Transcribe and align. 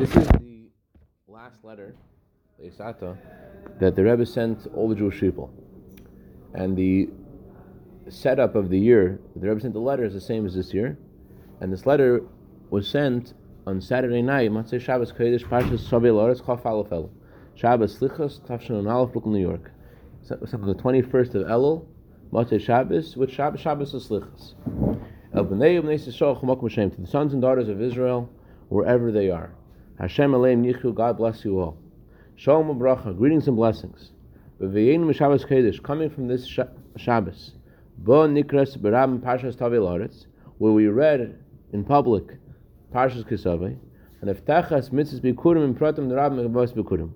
This 0.00 0.16
is 0.16 0.28
the 0.28 0.70
last 1.28 1.62
letter, 1.62 1.94
the 2.58 2.70
Isata, 2.70 3.18
that 3.80 3.94
the 3.96 4.02
Rebbe 4.02 4.24
sent 4.24 4.66
all 4.74 4.88
the 4.88 4.94
Jewish 4.94 5.20
people. 5.20 5.52
And 6.54 6.74
the 6.74 7.10
setup 8.08 8.54
of 8.54 8.70
the 8.70 8.78
year, 8.78 9.20
the 9.36 9.46
Rebbe 9.46 9.60
sent 9.60 9.74
the 9.74 9.78
letter 9.78 10.04
is 10.04 10.14
the 10.14 10.20
same 10.22 10.46
as 10.46 10.54
this 10.54 10.72
year. 10.72 10.96
And 11.60 11.70
this 11.70 11.84
letter 11.84 12.22
was 12.70 12.88
sent 12.88 13.34
on 13.66 13.82
Saturday 13.82 14.22
night, 14.22 14.50
Matzah 14.50 14.80
Shabbos 14.80 15.12
Kodesh 15.12 15.44
Parshas 15.44 15.86
Shabbat 15.86 16.14
Loretz 16.14 16.46
Chaf 16.46 16.64
Aleph 16.64 17.10
Shabbos 17.54 17.98
Slichos 17.98 18.40
Tafshin 18.48 18.90
Aleph 18.90 19.12
Brooklyn, 19.12 19.34
New 19.34 19.46
York. 19.46 19.70
Something 20.22 20.64
the 20.64 20.74
21st 20.76 21.34
of 21.34 21.46
Elul, 21.46 21.84
Matzah 22.32 22.58
Shabbos, 22.58 23.18
which 23.18 23.32
Shabbos, 23.32 23.60
Shabbos 23.60 23.92
is 23.92 24.08
Slichos. 24.08 24.54
To 25.34 25.42
the 27.02 27.06
sons 27.06 27.32
and 27.34 27.42
daughters 27.42 27.68
of 27.68 27.82
Israel, 27.82 28.30
wherever 28.70 29.12
they 29.12 29.28
are. 29.30 29.52
Hashem 30.00 30.32
Aleim 30.32 30.64
Yichu, 30.64 30.94
God 30.94 31.18
bless 31.18 31.44
you 31.44 31.60
all. 31.60 31.76
Shalom 32.36 32.78
Bracha, 32.78 33.14
greetings 33.14 33.48
and 33.48 33.56
blessings. 33.56 34.12
V'yein 34.58 35.00
M'Shabbos 35.00 35.46
Kodesh, 35.46 35.82
coming 35.82 36.08
from 36.08 36.26
this 36.26 36.46
Shabbos. 36.96 37.52
Bo 37.98 38.26
Nikras 38.26 38.78
B'Rabim 38.78 39.20
Parshas 39.20 39.58
Tavi 39.58 39.76
Loretz, 39.76 40.24
where 40.56 40.72
we 40.72 40.86
read 40.86 41.38
in 41.74 41.84
public 41.84 42.38
Parshas 42.94 43.28
Ki 43.28 43.36
Savo, 43.36 43.76
and 44.22 44.30
Eftachas 44.30 44.88
Mitzvahs 44.88 45.20
Bikurim 45.20 45.64
and 45.64 45.78
Pratim 45.78 46.08
Nerabim 46.08 46.48
Mekavos 46.48 46.72
Bikurim. 46.72 47.10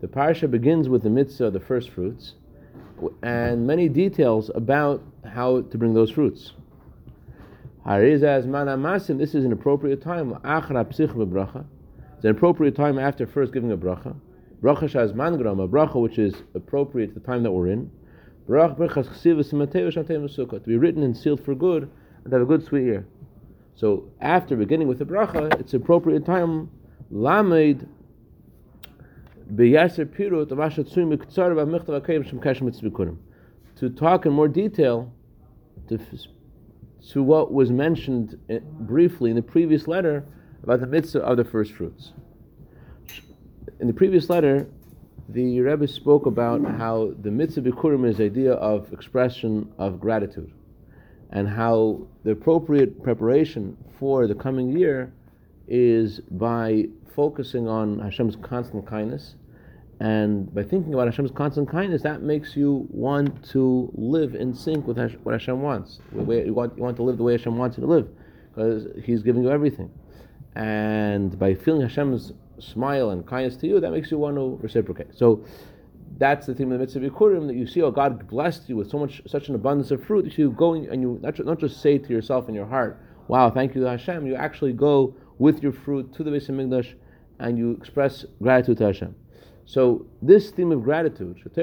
The 0.00 0.06
parsha 0.06 0.48
begins 0.48 0.88
with 0.88 1.02
the 1.02 1.10
mitzvah 1.10 1.46
of 1.46 1.54
the 1.54 1.58
first 1.58 1.90
fruits, 1.90 2.34
and 3.24 3.66
many 3.66 3.88
details 3.88 4.48
about 4.54 5.02
how 5.24 5.62
to 5.62 5.76
bring 5.76 5.92
those 5.92 6.12
fruits. 6.12 6.52
This 7.84 8.22
is 8.22 9.44
an 9.44 9.52
appropriate 9.52 10.02
time. 10.02 10.38
An 12.22 12.30
appropriate 12.30 12.76
time 12.76 12.98
after 12.98 13.26
first 13.26 13.52
giving 13.52 13.72
a 13.72 13.76
bracha. 13.76 14.14
Bracha 14.62 14.84
shaz 14.84 15.12
mangram, 15.12 15.62
a 15.62 15.66
bracha 15.66 16.00
which 16.00 16.18
is 16.18 16.34
appropriate 16.54 17.08
to 17.08 17.14
the 17.14 17.20
time 17.20 17.42
that 17.42 17.50
we're 17.50 17.68
in. 17.68 17.90
To 18.48 20.60
be 20.66 20.76
written 20.76 21.02
and 21.02 21.16
sealed 21.16 21.44
for 21.44 21.54
good 21.54 21.90
and 22.24 22.30
to 22.30 22.38
have 22.38 22.42
a 22.42 22.46
good 22.46 22.64
sweet 22.64 22.84
ear. 22.84 23.06
So 23.74 24.08
after 24.20 24.56
beginning 24.56 24.88
with 24.88 24.98
the 24.98 25.04
bracha, 25.04 25.58
it's 25.58 25.74
appropriate 25.74 26.24
time. 26.24 26.70
Lamed 27.10 27.88
to 29.54 29.66
talk 33.90 34.26
in 34.26 34.32
more 34.32 34.48
detail 34.48 35.12
to 35.88 35.98
to 37.08 37.22
what 37.22 37.52
was 37.52 37.70
mentioned 37.70 38.38
eh, 38.48 38.60
briefly 38.62 39.30
in 39.30 39.36
the 39.36 39.42
previous 39.42 39.88
letter 39.88 40.24
about 40.62 40.80
the 40.80 40.86
mitzvah 40.86 41.20
of 41.20 41.36
the 41.36 41.44
first 41.44 41.72
fruits. 41.72 42.12
In 43.80 43.86
the 43.86 43.92
previous 43.92 44.30
letter, 44.30 44.66
the 45.28 45.60
Rebbe 45.60 45.88
spoke 45.88 46.26
about 46.26 46.64
how 46.64 47.14
the 47.22 47.30
mitzvah 47.30 47.62
bikurim 47.62 48.08
is 48.08 48.18
the 48.18 48.24
idea 48.24 48.52
of 48.52 48.92
expression 48.92 49.72
of 49.78 50.00
gratitude, 50.00 50.52
and 51.30 51.48
how 51.48 52.06
the 52.24 52.32
appropriate 52.32 53.02
preparation 53.02 53.76
for 53.98 54.26
the 54.26 54.34
coming 54.34 54.76
year 54.76 55.12
is 55.68 56.20
by 56.30 56.86
focusing 57.14 57.68
on 57.68 57.98
Hashem's 57.98 58.36
constant 58.36 58.86
kindness 58.86 59.36
and 60.00 60.52
by 60.52 60.64
thinking 60.64 60.92
about 60.94 61.06
Hashem's 61.06 61.30
constant 61.30 61.70
kindness, 61.70 62.02
that 62.02 62.22
makes 62.22 62.56
you 62.56 62.88
want 62.90 63.44
to 63.50 63.88
live 63.94 64.34
in 64.34 64.52
sync 64.52 64.84
with 64.86 64.98
what 65.22 65.32
Hashem 65.32 65.62
wants. 65.62 66.00
You 66.12 66.52
want, 66.52 66.76
you 66.76 66.82
want 66.82 66.96
to 66.96 67.04
live 67.04 67.18
the 67.18 67.22
way 67.22 67.32
Hashem 67.32 67.56
wants 67.56 67.76
you 67.76 67.82
to 67.82 67.88
live, 67.88 68.08
because 68.52 68.88
He's 69.04 69.22
giving 69.22 69.44
you 69.44 69.50
everything. 69.50 69.90
And 70.54 71.38
by 71.38 71.54
feeling 71.54 71.82
Hashem's 71.82 72.32
smile 72.58 73.10
and 73.10 73.26
kindness 73.26 73.56
to 73.58 73.66
you, 73.66 73.80
that 73.80 73.90
makes 73.90 74.10
you 74.10 74.18
want 74.18 74.36
to 74.36 74.58
reciprocate. 74.60 75.16
So 75.16 75.44
that's 76.18 76.46
the 76.46 76.54
theme 76.54 76.70
of 76.72 76.78
the 76.78 76.84
mitzvah 76.84 77.00
Bikurim, 77.00 77.46
that 77.46 77.56
you 77.56 77.66
see, 77.66 77.82
oh, 77.82 77.90
God 77.90 78.28
blessed 78.28 78.68
you 78.68 78.76
with 78.76 78.90
so 78.90 78.98
much, 78.98 79.22
such 79.26 79.48
an 79.48 79.54
abundance 79.54 79.90
of 79.90 80.04
fruit. 80.04 80.36
You 80.36 80.50
go 80.50 80.74
and 80.74 81.00
you 81.00 81.18
not, 81.22 81.42
not 81.44 81.58
just 81.58 81.80
say 81.80 81.98
to 81.98 82.08
yourself 82.10 82.48
in 82.48 82.54
your 82.54 82.66
heart, 82.66 83.00
wow, 83.28 83.50
thank 83.50 83.74
you 83.74 83.82
Hashem. 83.82 84.26
You 84.26 84.34
actually 84.34 84.72
go 84.74 85.14
with 85.38 85.62
your 85.62 85.72
fruit 85.72 86.12
to 86.14 86.22
the 86.22 86.30
Beis 86.30 86.48
Hamikdash 86.48 86.94
and 87.38 87.58
you 87.58 87.72
express 87.72 88.24
gratitude 88.40 88.78
to 88.78 88.84
Hashem. 88.84 89.14
So 89.64 90.06
this 90.20 90.50
theme 90.50 90.72
of 90.72 90.82
gratitude, 90.82 91.40
the 91.44 91.60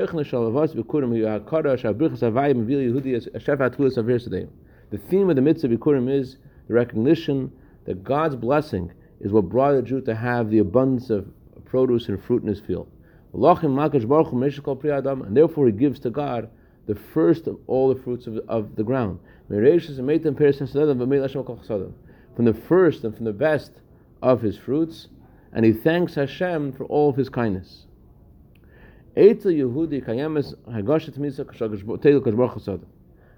theme 4.97 5.29
of 5.29 5.35
the 5.35 5.41
mitzvah 5.41 5.67
bikurim 5.67 6.09
is 6.09 6.37
the 6.67 6.73
recognition 6.73 7.51
that 7.89 8.03
God's 8.03 8.35
blessing 8.35 8.91
is 9.19 9.31
what 9.31 9.49
brought 9.49 9.73
a 9.73 9.81
Jew 9.81 9.99
to 10.01 10.13
have 10.13 10.51
the 10.51 10.59
abundance 10.59 11.09
of 11.09 11.27
produce 11.65 12.07
and 12.07 12.23
fruit 12.23 12.43
in 12.43 12.47
his 12.47 12.59
field. 12.59 12.87
And 13.33 13.43
therefore 15.35 15.65
he 15.65 15.71
gives 15.71 15.99
to 16.01 16.11
God 16.11 16.51
the 16.85 16.93
first 16.93 17.47
of 17.47 17.57
all 17.65 17.91
the 17.91 17.99
fruits 17.99 18.27
of, 18.27 18.37
of 18.47 18.75
the 18.75 18.83
ground. 18.83 19.17
From 19.47 19.63
the 22.45 22.53
first 22.53 23.03
and 23.03 23.15
from 23.15 23.25
the 23.25 23.33
best 23.33 23.71
of 24.21 24.43
his 24.43 24.55
fruits, 24.55 25.07
and 25.51 25.65
he 25.65 25.73
thanks 25.73 26.13
Hashem 26.13 26.73
for 26.73 26.85
all 26.85 27.09
of 27.09 27.15
his 27.15 27.29
kindness. 27.29 27.87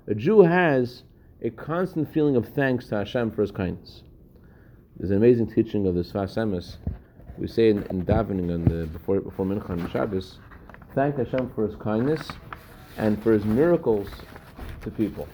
A 0.07 0.13
Jew 0.13 0.41
has 0.41 1.03
a 1.41 1.51
constant 1.51 2.13
feeling 2.13 2.35
of 2.35 2.49
thanks 2.49 2.89
to 2.89 2.97
Hashem 2.97 3.31
for 3.31 3.43
His 3.43 3.51
kindness. 3.51 4.03
There's 4.97 5.11
an 5.11 5.17
amazing 5.17 5.51
teaching 5.51 5.87
of 5.87 5.95
the 5.95 6.01
Sfas 6.01 6.35
Emes. 6.35 6.75
We 7.37 7.47
say 7.47 7.69
in, 7.69 7.83
in 7.83 8.05
davening 8.05 8.53
on 8.53 8.65
the 8.65 8.85
before 8.87 9.19
before 9.21 9.45
Mincha 9.45 9.69
and 9.69 9.89
Shabbos, 9.89 10.37
thank 10.93 11.17
Hashem 11.17 11.49
for 11.55 11.65
His 11.65 11.75
kindness 11.75 12.29
and 12.97 13.21
for 13.23 13.31
His 13.31 13.45
miracles 13.45 14.09
to 14.81 14.91
people. 14.91 15.27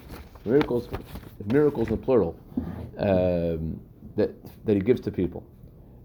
Miracles, 0.46 0.88
miracles 1.48 1.90
in 1.90 1.96
the 1.96 2.02
plural, 2.02 2.40
um, 2.98 3.80
that 4.16 4.32
that 4.66 4.76
He 4.76 4.80
gives 4.80 5.02
to 5.02 5.12
people. 5.12 5.44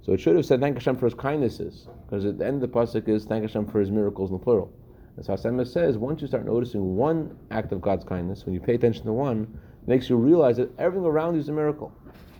So 0.00 0.12
it 0.12 0.20
should 0.20 0.34
have 0.34 0.46
said 0.46 0.60
thank 0.60 0.76
Hashem 0.76 0.96
for 0.96 1.06
His 1.06 1.14
kindnesses, 1.14 1.86
because 2.06 2.24
at 2.24 2.38
the 2.38 2.46
end 2.46 2.62
of 2.62 2.72
the 2.72 2.78
pasuk 2.78 3.06
is 3.06 3.26
thank 3.26 3.42
Hashem 3.42 3.66
for 3.66 3.80
His 3.80 3.91
miracles 3.91 4.30
in 4.30 4.38
the 4.38 4.42
plural. 4.42 4.72
As 5.18 5.26
Hashem 5.26 5.62
says, 5.66 5.98
once 5.98 6.22
you 6.22 6.26
start 6.26 6.46
noticing 6.46 6.96
one 6.96 7.38
act 7.50 7.70
of 7.70 7.82
God's 7.82 8.04
kindness, 8.04 8.46
when 8.46 8.54
you 8.54 8.60
pay 8.60 8.74
attention 8.74 9.04
to 9.04 9.12
one, 9.12 9.60
makes 9.86 10.08
you 10.08 10.16
realize 10.16 10.56
that 10.56 10.76
everything 10.78 11.04
around 11.04 11.34
you 11.34 11.41
is 11.41 11.50
a 11.50 11.52
miracle. 11.52 11.92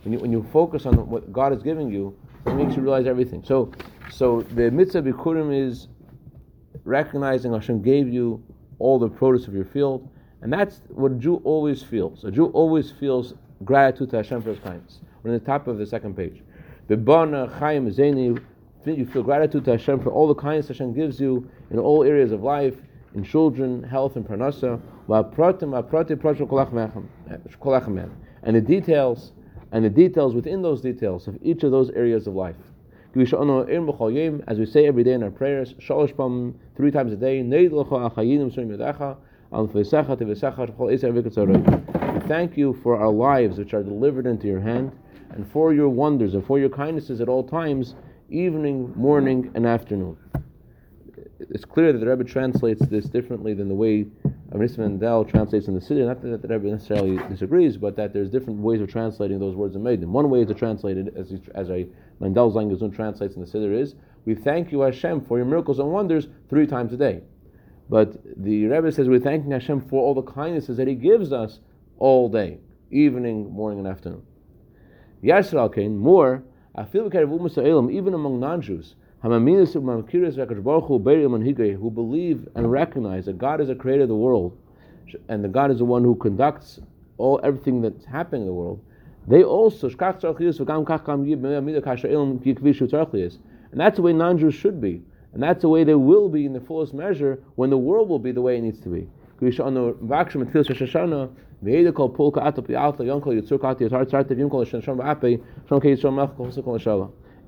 When 0.03 0.13
you, 0.13 0.19
when 0.19 0.31
you 0.31 0.45
focus 0.51 0.85
on 0.85 0.95
what 1.09 1.31
God 1.31 1.53
is 1.53 1.63
giving 1.63 1.91
you, 1.91 2.15
it 2.45 2.53
makes 2.53 2.75
you 2.75 2.81
realize 2.81 3.07
everything. 3.07 3.43
So, 3.43 3.71
so 4.11 4.41
the 4.41 4.69
mitzvah 4.69 5.01
bikurim 5.01 5.67
is 5.67 5.87
recognizing 6.83 7.53
Hashem 7.53 7.81
gave 7.81 8.09
you 8.09 8.43
all 8.79 8.99
the 8.99 9.07
produce 9.07 9.47
of 9.47 9.53
your 9.53 9.65
field, 9.65 10.09
and 10.41 10.51
that's 10.51 10.81
what 10.89 11.11
a 11.13 11.15
Jew 11.15 11.41
always 11.45 11.81
feels. 11.81 12.25
A 12.25 12.31
Jew 12.31 12.47
always 12.47 12.91
feels 12.91 13.33
gratitude 13.63 14.09
to 14.11 14.17
Hashem 14.17 14.41
for 14.41 14.49
His 14.49 14.59
kindness. 14.59 14.99
We're 15.21 15.33
in 15.33 15.39
the 15.39 15.45
top 15.45 15.67
of 15.67 15.77
the 15.77 15.85
second 15.85 16.17
page. 16.17 16.41
Bibana 16.89 17.49
Chaim 17.59 17.89
Zeni, 17.89 18.41
you 18.85 19.05
feel 19.05 19.23
gratitude 19.23 19.63
to 19.65 19.71
Hashem 19.71 20.01
for 20.01 20.09
all 20.11 20.27
the 20.27 20.35
kindness 20.35 20.67
Hashem 20.67 20.93
gives 20.93 21.19
you 21.21 21.49
in 21.71 21.79
all 21.79 22.03
areas 22.03 22.33
of 22.33 22.43
life, 22.43 22.75
in 23.15 23.23
children, 23.23 23.83
health, 23.83 24.17
and 24.17 24.27
parnasa. 24.27 24.81
Eh, 25.09 25.21
and 28.43 28.55
the 28.55 28.61
details, 28.61 29.31
and 29.73 29.83
the 29.83 29.89
details 29.89 30.33
within 30.35 30.61
those 30.61 30.79
details 30.81 31.27
of 31.27 31.37
each 31.41 31.63
of 31.63 31.71
those 31.71 31.89
areas 31.89 32.27
of 32.27 32.35
life. 32.35 32.55
As 33.15 34.59
we 34.59 34.65
say 34.65 34.85
every 34.87 35.03
day 35.03 35.13
in 35.13 35.23
our 35.23 35.31
prayers, 35.31 35.73
three 36.75 36.91
times 36.91 37.11
a 37.11 37.15
day. 37.15 37.41
Thank 42.27 42.57
you 42.57 42.79
for 42.81 42.95
our 42.95 43.11
lives 43.11 43.57
which 43.57 43.73
are 43.73 43.83
delivered 43.83 44.25
into 44.27 44.47
your 44.47 44.61
hand 44.61 44.91
and 45.31 45.51
for 45.51 45.73
your 45.73 45.89
wonders 45.89 46.35
and 46.35 46.45
for 46.45 46.59
your 46.59 46.69
kindnesses 46.69 47.19
at 47.19 47.27
all 47.27 47.43
times, 47.43 47.95
evening, 48.29 48.93
morning, 48.95 49.51
and 49.55 49.65
afternoon. 49.65 50.17
It's 51.39 51.65
clear 51.65 51.91
that 51.91 51.99
the 51.99 52.07
Rebbe 52.07 52.23
translates 52.23 52.85
this 52.87 53.05
differently 53.05 53.53
than 53.55 53.67
the 53.69 53.75
way 53.75 54.05
Arisman 54.53 54.99
Mendel 54.99 55.25
translates 55.25 55.67
in 55.67 55.73
the 55.73 55.79
Siddur. 55.79 56.05
Not 56.05 56.21
that 56.21 56.41
the 56.41 56.47
Rebbe 56.47 56.69
necessarily 56.69 57.17
disagrees, 57.27 57.75
but 57.75 57.95
that 57.95 58.13
there's 58.13 58.29
different 58.29 58.59
ways 58.59 58.81
of 58.81 58.89
translating 58.89 59.39
those 59.39 59.55
words 59.55 59.75
in 59.75 59.81
Maiden. 59.81 60.11
One 60.11 60.29
way 60.29 60.45
to 60.45 60.53
translate 60.53 60.97
it, 60.97 61.13
as, 61.17 61.33
as 61.55 61.69
a 61.71 61.87
Mendel 62.19 62.51
Zangazun 62.51 62.95
translates 62.95 63.35
in 63.35 63.41
the 63.41 63.47
Siddur, 63.47 63.75
is 63.75 63.95
We 64.25 64.35
thank 64.35 64.71
you, 64.71 64.81
Hashem, 64.81 65.25
for 65.25 65.37
your 65.37 65.47
miracles 65.47 65.79
and 65.79 65.91
wonders 65.91 66.27
three 66.49 66.67
times 66.67 66.93
a 66.93 66.97
day. 66.97 67.21
But 67.89 68.17
the 68.23 68.65
Rebbe 68.67 68.91
says 68.91 69.09
we're 69.09 69.19
thanking 69.19 69.51
Hashem 69.51 69.81
for 69.89 70.01
all 70.01 70.13
the 70.13 70.21
kindnesses 70.21 70.77
that 70.77 70.87
He 70.87 70.95
gives 70.95 71.33
us 71.33 71.59
all 71.97 72.29
day, 72.29 72.59
evening, 72.91 73.51
morning, 73.51 73.79
and 73.79 73.87
afternoon. 73.87 74.21
Yasser 75.23 75.57
al 75.57 75.89
more, 75.89 76.43
even 77.91 78.13
among 78.13 78.39
who 81.75 81.89
believe 81.89 82.47
and 82.55 82.69
recognize 82.69 83.25
that 83.25 83.37
God 83.37 83.61
is 83.61 83.69
the 83.69 83.75
creator 83.75 84.03
of 84.03 84.09
the 84.09 84.15
world, 84.15 84.57
and 85.29 85.43
that 85.43 85.51
God 85.51 85.71
is 85.71 85.77
the 85.77 85.85
one 85.85 86.03
who 86.03 86.15
conducts 86.15 86.81
all 87.17 87.39
everything 87.41 87.81
that's 87.81 88.03
happening 88.05 88.41
in 88.41 88.47
the 88.47 88.53
world, 88.53 88.81
they 89.27 89.43
also, 89.43 89.87
and 93.71 93.79
that's 93.79 93.95
the 93.95 94.01
way 94.01 94.13
non-Jews 94.13 94.53
should 94.53 94.81
be. 94.81 95.01
And 95.33 95.41
that's 95.41 95.61
the 95.61 95.69
way 95.69 95.83
they 95.83 95.95
will 95.95 96.29
be 96.29 96.45
in 96.45 96.53
the 96.53 96.59
fullest 96.59 96.93
measure 96.93 97.39
when 97.55 97.69
the 97.71 97.77
world 97.77 98.07
will 98.09 98.19
be 98.19 98.31
the 98.31 98.41
way 98.41 98.57
it 98.57 98.61
needs 98.61 98.79
to 98.81 98.89
be. 98.89 99.07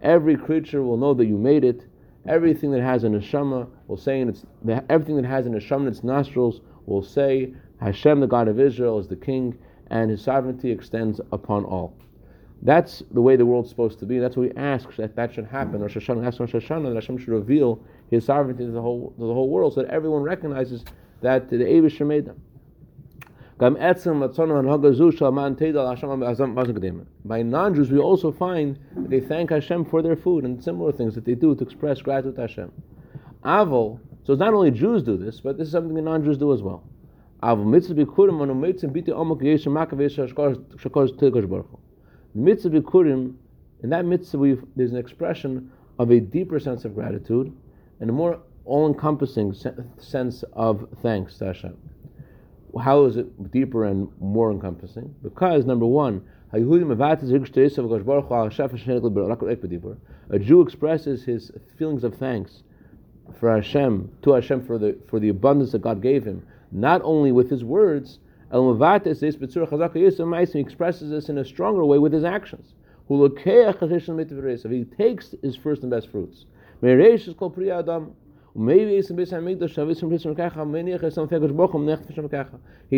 Every 0.05 0.37
creature 0.37 0.83
will 0.83 0.97
know 0.97 1.15
that 1.15 1.25
you 1.25 1.35
made 1.35 1.63
it. 1.63 1.87
Everything 2.27 2.69
that 2.71 2.81
has 2.81 3.03
a 3.03 3.07
neshama 3.07 3.67
will 3.87 3.97
say 3.97 4.21
in 4.21 4.29
its 4.29 4.45
everything 4.87 5.15
that 5.15 5.25
has 5.25 5.47
a 5.47 5.49
neshama 5.49 5.81
in 5.81 5.87
its 5.87 6.03
nostrils 6.03 6.61
will 6.85 7.01
say 7.01 7.55
Hashem, 7.81 8.19
the 8.19 8.27
God 8.27 8.47
of 8.47 8.59
Israel, 8.59 8.99
is 8.99 9.07
the 9.07 9.15
King, 9.15 9.57
and 9.87 10.11
His 10.11 10.21
sovereignty 10.21 10.69
extends 10.69 11.19
upon 11.31 11.65
all. 11.65 11.97
That's 12.61 13.01
the 13.11 13.21
way 13.21 13.35
the 13.35 13.47
world's 13.47 13.69
supposed 13.69 13.97
to 13.97 14.05
be. 14.05 14.19
That's 14.19 14.37
what 14.37 14.49
we 14.49 14.55
ask 14.55 14.95
that 14.97 15.15
that 15.15 15.33
should 15.33 15.47
happen. 15.47 15.81
Rosh 15.81 15.97
Hashanah 15.97 16.39
Rosh 16.39 16.53
Hashanah 16.53 16.89
that 16.89 16.95
Hashem 16.95 17.17
should 17.17 17.29
reveal 17.29 17.81
His 18.11 18.25
sovereignty 18.25 18.63
to 18.63 18.71
the 18.71 18.81
whole 18.81 19.11
to 19.17 19.25
the 19.25 19.33
whole 19.33 19.49
world, 19.49 19.73
so 19.73 19.81
that 19.81 19.89
everyone 19.89 20.21
recognizes 20.21 20.85
that 21.21 21.49
the 21.49 21.57
Eibishter 21.57 22.05
made 22.05 22.25
them. 22.25 22.39
By 23.57 23.69
non-Jews, 23.69 24.29
we 27.89 27.99
also 27.99 28.31
find 28.31 28.77
that 28.95 29.09
they 29.09 29.21
thank 29.21 29.49
Hashem 29.49 29.85
for 29.85 30.01
their 30.01 30.17
food 30.17 30.43
and 30.43 30.61
similar 30.61 30.91
things 30.91 31.15
that 31.15 31.23
they 31.23 31.35
do 31.35 31.55
to 31.55 31.63
express 31.63 32.01
gratitude 32.01 32.35
to 32.35 32.41
Hashem. 32.41 32.69
Avol, 33.45 34.01
so 34.25 34.33
it's 34.33 34.41
not 34.41 34.53
only 34.53 34.71
Jews 34.71 35.03
do 35.03 35.15
this, 35.15 35.39
but 35.39 35.57
this 35.57 35.67
is 35.67 35.71
something 35.71 35.93
that 35.93 36.01
non-Jews 36.01 36.37
do 36.37 36.51
as 36.51 36.61
well. 36.61 36.83
Avol 37.43 37.65
mitzvah 37.65 37.95
bikurim 37.95 38.41
mitzvah 42.35 42.83
in 43.83 43.89
that 43.89 44.05
mitzvah 44.05 44.57
there's 44.75 44.91
an 44.91 44.97
expression 44.97 45.71
of 45.97 46.11
a 46.11 46.19
deeper 46.19 46.59
sense 46.59 46.83
of 46.83 46.93
gratitude 46.93 47.55
and 48.01 48.09
a 48.09 48.13
more 48.13 48.41
all-encompassing 48.65 49.55
sense 49.97 50.43
of 50.53 50.89
thanks 51.01 51.37
to 51.37 51.45
Hashem. 51.45 51.77
How 52.79 53.05
is 53.05 53.17
it 53.17 53.51
deeper 53.51 53.85
and 53.85 54.09
more 54.19 54.51
encompassing? 54.51 55.15
Because 55.23 55.65
number 55.65 55.85
one, 55.85 56.21
a 56.53 56.59
Jew 60.39 60.61
expresses 60.61 61.23
his 61.23 61.51
feelings 61.77 62.03
of 62.03 62.15
thanks 62.15 62.63
for 63.39 63.55
Hashem, 63.55 64.09
to 64.21 64.31
Hashem 64.33 64.65
for 64.65 64.77
the 64.77 64.97
for 65.07 65.19
the 65.19 65.29
abundance 65.29 65.71
that 65.71 65.81
God 65.81 66.01
gave 66.01 66.25
him, 66.25 66.45
not 66.71 67.01
only 67.03 67.31
with 67.31 67.49
his 67.49 67.63
words, 67.63 68.19
he 68.51 68.59
expresses 70.59 71.09
this 71.09 71.29
in 71.29 71.37
a 71.37 71.45
stronger 71.45 71.85
way 71.85 71.97
with 71.97 72.13
his 72.13 72.23
actions. 72.23 72.73
He 73.07 74.85
takes 74.97 75.35
his 75.41 75.55
first 75.55 75.81
and 75.81 75.91
best 75.91 76.09
fruits. 76.09 76.45
He 78.57 79.01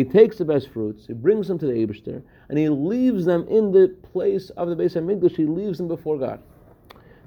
takes 0.04 0.38
the 0.38 0.44
best 0.46 0.68
fruits, 0.70 1.06
he 1.06 1.12
brings 1.12 1.48
them 1.48 1.58
to 1.58 1.66
the 1.66 1.72
Eibishter, 1.72 2.22
and 2.48 2.58
he 2.58 2.68
leaves 2.68 3.24
them 3.24 3.46
in 3.48 3.72
the 3.72 3.88
place 4.12 4.50
of 4.50 4.68
the 4.68 4.76
Beis 4.76 4.94
Hamikdash. 4.94 5.36
He 5.36 5.46
leaves 5.46 5.78
them 5.78 5.88
before 5.88 6.18
God. 6.18 6.40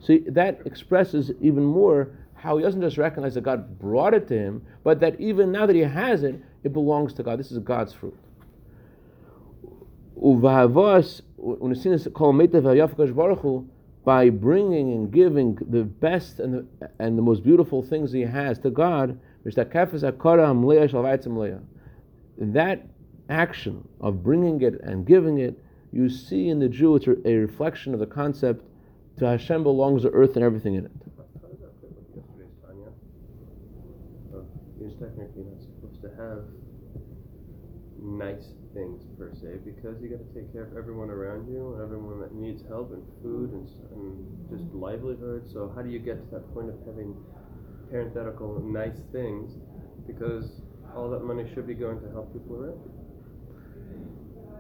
See, 0.01 0.19
that 0.28 0.62
expresses 0.66 1.31
even 1.42 1.63
more 1.63 2.12
how 2.33 2.57
he 2.57 2.63
doesn't 2.63 2.81
just 2.81 2.98
recognize 2.98 3.36
that 3.36 3.42
God 3.42 3.78
brought 3.78 4.13
it 4.13 4.28
to 4.30 4.38
him, 4.38 4.66
but 4.83 5.00
that 5.01 5.19
even 5.19 5.51
now 5.51 5.66
that 5.66 5.75
he 5.75 5.81
has 5.81 6.24
it, 6.24 6.42
it 6.63 6.74
belongs 6.74 7.13
to 7.16 7.24
God. 7.24 7.38
This 7.38 7.51
is 7.51 7.60
God's 7.60 7.94
fruit 7.94 8.18
by 14.03 14.30
bringing 14.30 14.94
and 14.94 15.12
giving 15.12 15.57
the 15.69 15.83
best 15.83 16.39
and 16.39 16.53
the, 16.53 16.89
and 17.00 17.18
the 17.18 17.21
most 17.21 17.44
beautiful 17.44 17.83
things 17.83 18.12
he 18.12 18.21
has 18.21 18.57
to 18.59 18.69
God, 18.69 19.19
that 22.38 22.88
action 23.30 23.88
of 24.00 24.24
bringing 24.24 24.62
it 24.62 24.81
and 24.81 25.06
giving 25.06 25.38
it, 25.39 25.59
you 25.92 26.09
see 26.09 26.50
in 26.50 26.59
the 26.59 26.68
Jew, 26.68 26.95
it's 26.95 27.07
a 27.07 27.36
reflection 27.36 27.94
of 27.94 28.00
the 28.00 28.07
concept 28.07 28.65
to 29.19 29.25
Hashem 29.25 29.63
belongs 29.63 30.04
the 30.04 30.09
earth 30.12 30.36
and 30.36 30.44
everything 30.44 30.75
in 30.75 30.86
it. 30.86 30.92
Technically 35.00 35.44
not 35.45 35.62
supposed 35.62 36.01
to 36.04 36.09
have 36.09 36.44
nice 38.00 38.54
things 38.73 39.03
per 39.18 39.31
se 39.33 39.59
because 39.65 40.01
you 40.01 40.09
got 40.09 40.19
to 40.19 40.33
take 40.33 40.51
care 40.53 40.63
of 40.63 40.77
everyone 40.77 41.09
around 41.09 41.47
you 41.51 41.77
everyone 41.81 42.19
that 42.19 42.33
needs 42.33 42.63
help 42.68 42.91
and 42.94 43.03
food 43.21 43.51
and, 43.51 43.68
and 43.94 44.50
just 44.50 44.63
livelihood. 44.73 45.44
So 45.51 45.71
how 45.75 45.81
do 45.81 45.89
you 45.89 46.00
get 46.00 46.23
to 46.23 46.35
that 46.35 46.53
point 46.53 46.69
of 46.69 46.75
having 46.85 47.15
parenthetical 47.89 48.62
nice 48.62 49.00
things 49.12 49.51
because 50.07 50.62
all 50.95 51.09
that 51.12 51.23
money 51.23 51.45
should 51.53 51.68
be 51.68 51.73
going 51.73 52.00
to 52.01 52.09
help 52.12 52.31
people 52.33 52.56
around? 52.56 52.79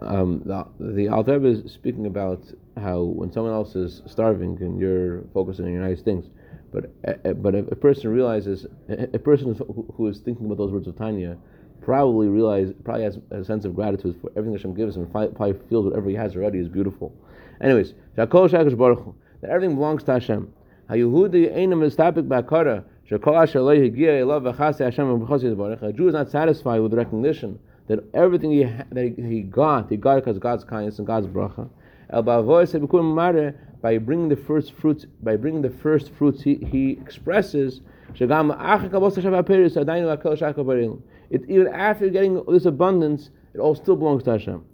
Um, 0.01 0.41
the 0.45 0.65
the 0.79 1.07
Alter 1.09 1.45
is 1.45 1.71
speaking 1.71 2.07
about 2.07 2.43
how 2.75 3.03
when 3.03 3.31
someone 3.31 3.53
else 3.53 3.75
is 3.75 4.01
starving 4.07 4.61
and 4.61 4.79
you're 4.79 5.23
focusing 5.33 5.65
on 5.65 5.73
your 5.73 5.81
nice 5.81 6.01
things, 6.01 6.25
but 6.71 6.91
uh, 7.07 7.33
but 7.33 7.53
a 7.53 7.75
person 7.75 8.09
realizes 8.09 8.65
a 8.89 9.19
person 9.19 9.55
who 9.95 10.07
is 10.07 10.19
thinking 10.19 10.47
about 10.47 10.57
those 10.57 10.71
words 10.71 10.87
of 10.87 10.95
Tanya 10.95 11.37
probably 11.81 12.27
realize, 12.27 12.71
probably 12.83 13.03
has 13.03 13.17
a 13.31 13.43
sense 13.43 13.65
of 13.65 13.75
gratitude 13.75 14.15
for 14.21 14.29
everything 14.31 14.53
Hashem 14.53 14.75
gives 14.75 14.95
him, 14.95 15.07
probably 15.07 15.53
feels 15.69 15.85
whatever 15.85 16.09
he 16.09 16.15
has 16.15 16.35
already 16.35 16.59
is 16.59 16.67
beautiful. 16.67 17.13
Anyways, 17.59 17.93
that 18.15 18.29
everything 19.43 19.75
belongs 19.75 20.03
to 20.03 20.11
Hashem. 20.13 20.53
A 20.89 20.97
Jew 20.97 21.25
is 26.07 26.13
not 26.13 26.29
satisfied 26.29 26.79
with 26.79 26.93
recognition 26.93 27.59
that 27.87 27.99
everything 28.13 28.51
he, 28.51 28.63
that 28.63 29.15
he 29.17 29.41
got, 29.41 29.89
he 29.89 29.97
got 29.97 30.15
because 30.15 30.39
God's 30.39 30.63
kindness 30.63 30.99
and 30.99 31.07
God's 31.07 31.27
bracha. 31.27 31.69
By 33.81 33.97
bringing 33.97 34.29
the 34.29 34.35
first 34.35 34.73
fruits, 34.73 35.05
by 35.23 35.35
bringing 35.35 35.61
the 35.61 35.69
first 35.69 36.11
fruits, 36.11 36.43
he, 36.43 36.55
he 36.55 36.91
expresses 36.91 37.81
it, 41.31 41.49
even 41.49 41.67
after 41.67 42.09
getting 42.09 42.43
this 42.45 42.65
abundance, 42.65 43.29
it 43.53 43.59
all 43.59 43.73
still 43.73 43.95
belongs 43.95 44.23
to 44.23 44.31
Hashem. 44.31 44.65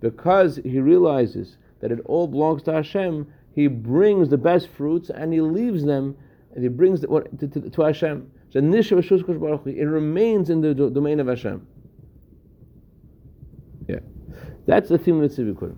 Because 0.00 0.56
he 0.56 0.80
realizes 0.80 1.56
that 1.80 1.92
it 1.92 2.00
all 2.04 2.26
belongs 2.26 2.62
to 2.64 2.72
Hashem, 2.72 3.26
he 3.54 3.66
brings 3.68 4.28
the 4.28 4.36
best 4.36 4.68
fruits 4.68 5.10
and 5.10 5.32
he 5.32 5.40
leaves 5.40 5.84
them 5.84 6.16
and 6.54 6.62
he 6.62 6.68
brings 6.68 7.00
the, 7.00 7.08
what, 7.08 7.38
to, 7.38 7.48
to, 7.48 7.70
to, 7.70 7.82
Hashem. 7.82 8.30
It 8.52 8.60
remains 9.88 10.50
in 10.50 10.60
the 10.60 10.74
domain 10.74 11.20
of 11.20 11.26
Hashem. 11.28 11.66
Yeah, 13.88 14.00
that's 14.66 14.88
the 14.88 14.98
theme 14.98 15.22
of 15.22 15.34
the 15.34 15.42
Tzivikurim. 15.42 15.76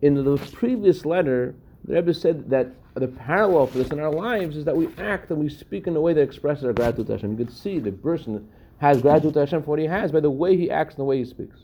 In 0.00 0.14
the 0.14 0.36
previous 0.52 1.04
letter, 1.04 1.54
the 1.88 1.94
Rebbe 1.94 2.12
said 2.12 2.50
that 2.50 2.68
the 2.94 3.08
parallel 3.08 3.66
for 3.66 3.78
this 3.78 3.88
in 3.88 3.98
our 3.98 4.12
lives 4.12 4.56
is 4.56 4.66
that 4.66 4.76
we 4.76 4.88
act 4.98 5.30
and 5.30 5.40
we 5.40 5.48
speak 5.48 5.86
in 5.86 5.96
a 5.96 6.00
way 6.00 6.12
that 6.12 6.20
expresses 6.20 6.64
our 6.64 6.74
gratitude 6.74 7.06
to 7.06 7.12
Hashem. 7.14 7.30
You 7.38 7.46
can 7.46 7.54
see 7.54 7.78
the 7.78 7.92
person 7.92 8.46
has 8.76 9.00
gratitude 9.00 9.32
to 9.34 9.40
Hashem 9.40 9.62
for 9.62 9.70
what 9.70 9.78
he 9.78 9.86
has 9.86 10.12
by 10.12 10.20
the 10.20 10.30
way 10.30 10.54
he 10.54 10.70
acts 10.70 10.94
and 10.94 11.00
the 11.00 11.04
way 11.04 11.16
he 11.18 11.24
speaks. 11.24 11.60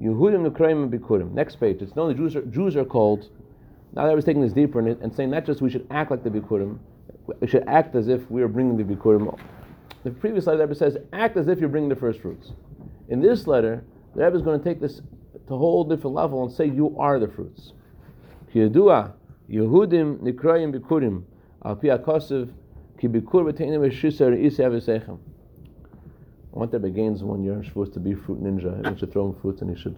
Yehudim. 0.00 1.32
Next 1.32 1.56
page. 1.56 1.80
It's 1.80 1.94
known 1.94 2.08
the 2.08 2.14
Jews 2.14 2.34
are, 2.34 2.42
Jews 2.42 2.74
are 2.74 2.84
called. 2.84 3.28
Now 3.94 4.04
that 4.04 4.10
I 4.10 4.14
was 4.14 4.24
taking 4.24 4.42
this 4.42 4.52
deeper 4.52 4.80
and, 4.80 5.00
and 5.00 5.14
saying 5.14 5.30
not 5.30 5.46
just 5.46 5.62
we 5.62 5.70
should 5.70 5.86
act 5.90 6.10
like 6.10 6.24
the 6.24 6.30
Bikurim, 6.30 6.78
we 7.40 7.46
should 7.46 7.64
act 7.68 7.94
as 7.94 8.08
if 8.08 8.28
we 8.30 8.42
are 8.42 8.48
bringing 8.48 8.76
the 8.76 8.82
Bikurim. 8.82 9.38
The 10.02 10.10
previous 10.10 10.46
letter, 10.46 10.58
the 10.58 10.64
Rebbe 10.64 10.74
says, 10.74 10.96
act 11.12 11.36
as 11.36 11.46
if 11.46 11.60
you're 11.60 11.68
bringing 11.68 11.88
the 11.88 11.96
first 11.96 12.20
fruits. 12.20 12.52
In 13.08 13.20
this 13.20 13.46
letter, 13.46 13.84
the 14.14 14.24
Rebbe 14.24 14.36
is 14.36 14.42
going 14.42 14.58
to 14.58 14.64
take 14.64 14.80
this 14.80 15.00
to 15.48 15.54
a 15.54 15.58
whole 15.58 15.84
different 15.84 16.14
level 16.14 16.42
and 16.44 16.52
say 16.52 16.66
you 16.66 16.96
are 16.98 17.18
the 17.18 17.28
fruits. 17.28 17.72
Yehudim 18.54 20.18
nikrayim 20.18 20.72
bikurim 20.74 21.22
al 21.64 21.76
pi 21.76 21.88
ki 22.98 23.08
bikur 23.08 23.44
b'teinim. 23.52 25.18
I 26.56 26.58
want 26.58 26.70
that 26.72 26.80
begins 26.80 27.22
when 27.22 27.44
you're 27.44 27.62
supposed 27.64 27.92
to 27.94 28.00
be 28.00 28.14
fruit 28.14 28.42
ninja. 28.42 28.90
You 28.90 28.96
should 28.98 29.12
throw 29.12 29.28
him 29.28 29.34
fruits 29.40 29.60
and 29.60 29.76
he 29.76 29.80
should, 29.80 29.94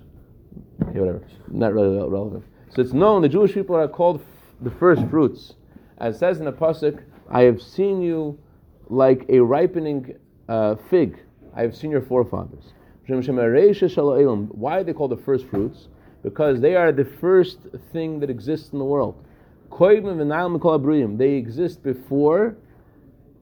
okay, 0.83 0.99
whatever. 0.99 1.23
Not 1.49 1.73
really 1.73 1.97
relevant. 1.97 2.45
So 2.71 2.83
it's 2.83 2.93
known 2.93 3.23
the 3.23 3.29
Jewish 3.29 3.55
people 3.55 3.77
are 3.77 3.87
called 3.87 4.21
the 4.61 4.71
first 4.73 5.07
fruits. 5.07 5.55
As 5.99 6.17
it 6.17 6.19
says 6.19 6.41
in 6.41 6.47
the 6.47 6.53
pasuk, 6.53 7.01
I 7.31 7.43
have 7.43 7.63
seen 7.63 8.03
you 8.03 8.39
like 8.89 9.25
a 9.29 9.39
ripening 9.39 10.17
uh, 10.49 10.75
fig. 10.91 11.21
I 11.55 11.63
have 11.63 11.77
seen 11.77 11.91
your 11.93 12.03
forefathers. 12.03 12.73
Why 13.09 14.79
are 14.79 14.85
they 14.85 14.93
called 14.93 15.13
the 15.13 15.23
first 15.25 15.47
fruits? 15.47 15.89
Because 16.23 16.61
they 16.61 16.77
are 16.77 16.93
the 16.93 17.07
first 17.07 17.59
thing 17.93 18.21
that 18.21 18.29
exists 18.29 18.71
in 18.73 18.79
the 18.79 18.85
world. 18.85 19.25
They 19.71 21.35
exist 21.35 21.83
before 21.83 22.57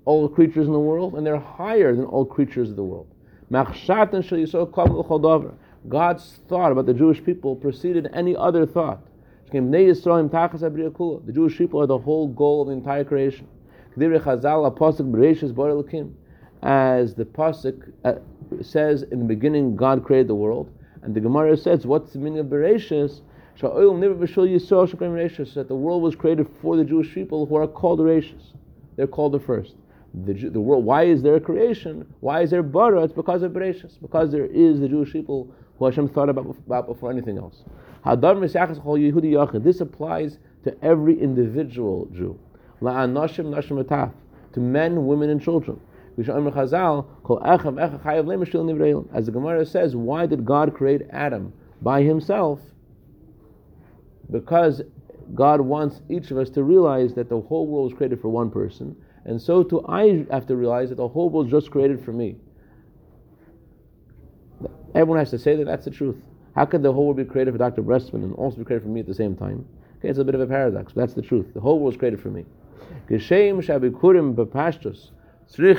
all 0.04 0.28
creatures 0.28 0.66
in 0.68 0.72
the 0.72 0.78
world, 0.78 1.14
and 1.14 1.26
they're 1.26 1.38
higher 1.38 1.96
than 1.96 2.04
all 2.04 2.24
creatures 2.24 2.70
of 2.70 2.76
the 2.76 2.84
world. 2.84 3.08
God's 5.88 6.40
thought 6.48 6.72
about 6.72 6.86
the 6.86 6.94
Jewish 6.94 7.24
people 7.24 7.56
preceded 7.56 8.08
any 8.12 8.36
other 8.36 8.66
thought. 8.66 9.00
The 9.52 11.32
Jewish 11.32 11.58
people 11.58 11.80
are 11.80 11.86
the 11.86 11.98
whole 11.98 12.28
goal 12.28 12.62
of 12.62 12.68
the 12.68 12.74
entire 12.74 13.04
creation. 13.04 13.48
As 16.62 17.14
the 17.14 17.24
pasuk 17.24 17.92
uh, 18.04 18.14
says 18.62 19.02
in 19.04 19.18
the 19.18 19.24
beginning, 19.24 19.76
God 19.76 20.04
created 20.04 20.28
the 20.28 20.34
world, 20.34 20.70
and 21.02 21.14
the 21.14 21.20
Gemara 21.20 21.56
says, 21.56 21.86
"What's 21.86 22.12
the 22.12 22.18
meaning 22.18 22.38
of 22.38 22.46
Bereshis?" 22.46 23.22
That 23.60 25.68
the 25.68 25.74
world 25.74 26.02
was 26.02 26.14
created 26.14 26.46
for 26.60 26.76
the 26.76 26.84
Jewish 26.84 27.14
people 27.14 27.46
who 27.46 27.56
are 27.56 27.66
called 27.66 28.00
Bereshis. 28.00 28.52
They're 28.96 29.06
called 29.06 29.32
the 29.32 29.40
first. 29.40 29.76
The, 30.24 30.50
the 30.50 30.60
world. 30.60 30.84
Why 30.84 31.04
is 31.04 31.22
there 31.22 31.36
a 31.36 31.40
creation? 31.40 32.06
Why 32.20 32.42
is 32.42 32.50
there 32.50 32.62
bara? 32.62 33.04
It's 33.04 33.12
because 33.12 33.42
of 33.42 33.52
Bereshis. 33.52 34.00
Because 34.00 34.30
there 34.30 34.46
is 34.46 34.80
the 34.80 34.88
Jewish 34.88 35.12
people 35.12 35.50
who 35.78 35.86
Hashem 35.86 36.08
thought 36.08 36.28
about, 36.28 36.56
about 36.66 36.86
before 36.86 37.10
anything 37.10 37.38
else. 37.38 37.64
This 38.04 39.80
applies 39.80 40.38
to 40.64 40.84
every 40.84 41.20
individual 41.20 42.08
Jew. 42.12 42.38
To 44.52 44.60
men, 44.60 45.06
women, 45.06 45.30
and 45.30 45.40
children. 45.40 45.80
As 46.18 46.26
the 46.26 46.32
Gemara 49.32 49.66
says, 49.66 49.96
why 49.96 50.26
did 50.26 50.44
God 50.44 50.74
create 50.74 51.02
Adam 51.10 51.52
by 51.82 52.02
himself? 52.02 52.60
Because 54.30 54.82
God 55.34 55.60
wants 55.60 56.00
each 56.08 56.30
of 56.30 56.38
us 56.38 56.48
to 56.50 56.62
realize 56.62 57.14
that 57.14 57.28
the 57.28 57.40
whole 57.40 57.66
world 57.66 57.90
was 57.90 57.96
created 57.96 58.20
for 58.20 58.28
one 58.28 58.50
person, 58.50 58.96
and 59.24 59.40
so 59.40 59.62
too 59.62 59.84
I 59.86 60.24
have 60.30 60.46
to 60.46 60.56
realize 60.56 60.88
that 60.88 60.96
the 60.96 61.08
whole 61.08 61.28
world 61.28 61.50
was 61.50 61.62
just 61.62 61.70
created 61.70 62.04
for 62.04 62.12
me. 62.12 62.36
Everyone 64.94 65.18
has 65.18 65.30
to 65.30 65.38
say 65.38 65.56
that 65.56 65.66
that's 65.66 65.84
the 65.84 65.90
truth. 65.90 66.16
How 66.54 66.64
could 66.64 66.82
the 66.82 66.92
whole 66.92 67.06
world 67.06 67.18
be 67.18 67.24
created 67.24 67.52
for 67.52 67.58
Dr. 67.58 67.82
Bressman 67.82 68.24
and 68.24 68.34
also 68.36 68.56
be 68.56 68.64
created 68.64 68.84
for 68.84 68.88
me 68.88 69.00
at 69.00 69.06
the 69.06 69.14
same 69.14 69.36
time? 69.36 69.66
Okay, 69.98 70.08
it's 70.08 70.18
a 70.18 70.24
bit 70.24 70.34
of 70.34 70.40
a 70.40 70.46
paradox, 70.46 70.94
but 70.94 71.02
that's 71.02 71.14
the 71.14 71.20
truth. 71.20 71.52
The 71.52 71.60
whole 71.60 71.78
world 71.78 71.92
was 71.92 71.98
created 71.98 72.20
for 72.20 72.30
me. 72.30 72.46
Just 75.48 75.70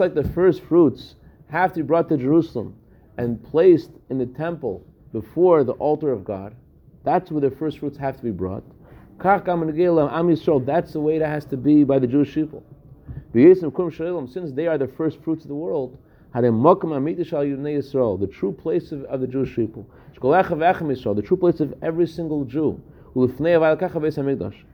like 0.00 0.14
the 0.14 0.30
first 0.34 0.62
fruits 0.62 1.14
have 1.48 1.72
to 1.72 1.80
be 1.80 1.82
brought 1.82 2.08
to 2.08 2.16
Jerusalem 2.16 2.74
and 3.16 3.42
placed 3.42 3.90
in 4.10 4.18
the 4.18 4.26
temple 4.26 4.84
before 5.12 5.64
the 5.64 5.72
altar 5.72 6.12
of 6.12 6.24
God, 6.24 6.54
that's 7.04 7.30
where 7.30 7.40
the 7.40 7.50
first 7.50 7.78
fruits 7.78 7.96
have 7.98 8.16
to 8.16 8.22
be 8.22 8.30
brought. 8.30 8.62
That's 9.18 10.92
the 10.92 11.00
way 11.00 11.18
that 11.18 11.28
has 11.28 11.46
to 11.46 11.56
be 11.56 11.84
by 11.84 11.98
the 11.98 12.06
Jewish 12.06 12.34
people. 12.34 12.62
Since 13.32 14.52
they 14.52 14.66
are 14.66 14.76
the 14.76 14.88
first 14.88 15.22
fruits 15.22 15.42
of 15.44 15.48
the 15.48 15.54
world, 15.54 15.96
the 16.34 18.28
true 18.30 18.52
place 18.52 18.92
of, 18.92 19.04
of 19.04 19.20
the 19.20 19.26
Jewish 19.26 19.56
people, 19.56 19.86
the 20.20 21.22
true 21.24 21.36
place 21.36 21.60
of 21.60 21.74
every 21.82 22.06
single 22.06 22.44
Jew, 22.44 22.80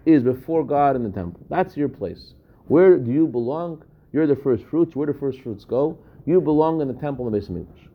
is 0.05 0.23
before 0.23 0.65
God 0.65 0.97
in 0.97 1.05
the 1.05 1.11
temple. 1.11 1.41
That's 1.49 1.77
your 1.77 1.89
place. 1.89 2.35
Where 2.67 2.97
do 2.97 3.13
you 3.13 3.27
belong? 3.27 3.85
You're 4.13 4.27
the 4.27 4.35
first 4.37 4.65
fruits. 4.65 4.97
Where 4.97 5.07
do 5.07 5.13
first 5.13 5.41
fruits 5.41 5.65
go? 5.65 5.97
You 6.27 6.41
belong 6.41 6.81
in 6.81 6.89
the 6.89 6.95
temple 6.95 7.27
of 7.27 7.33
the 7.33 7.39
Beis 7.39 7.49
Hamikdash. 7.51 7.89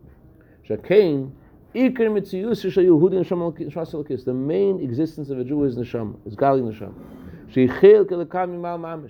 The 4.25 4.34
main 4.34 4.80
existence 4.82 5.30
of 5.30 5.39
a 5.39 5.44
Jew 5.44 5.63
is 5.66 5.75
neshama, 5.75 6.16
is 6.25 6.36
Gali 6.36 6.62
neshama, 6.62 6.94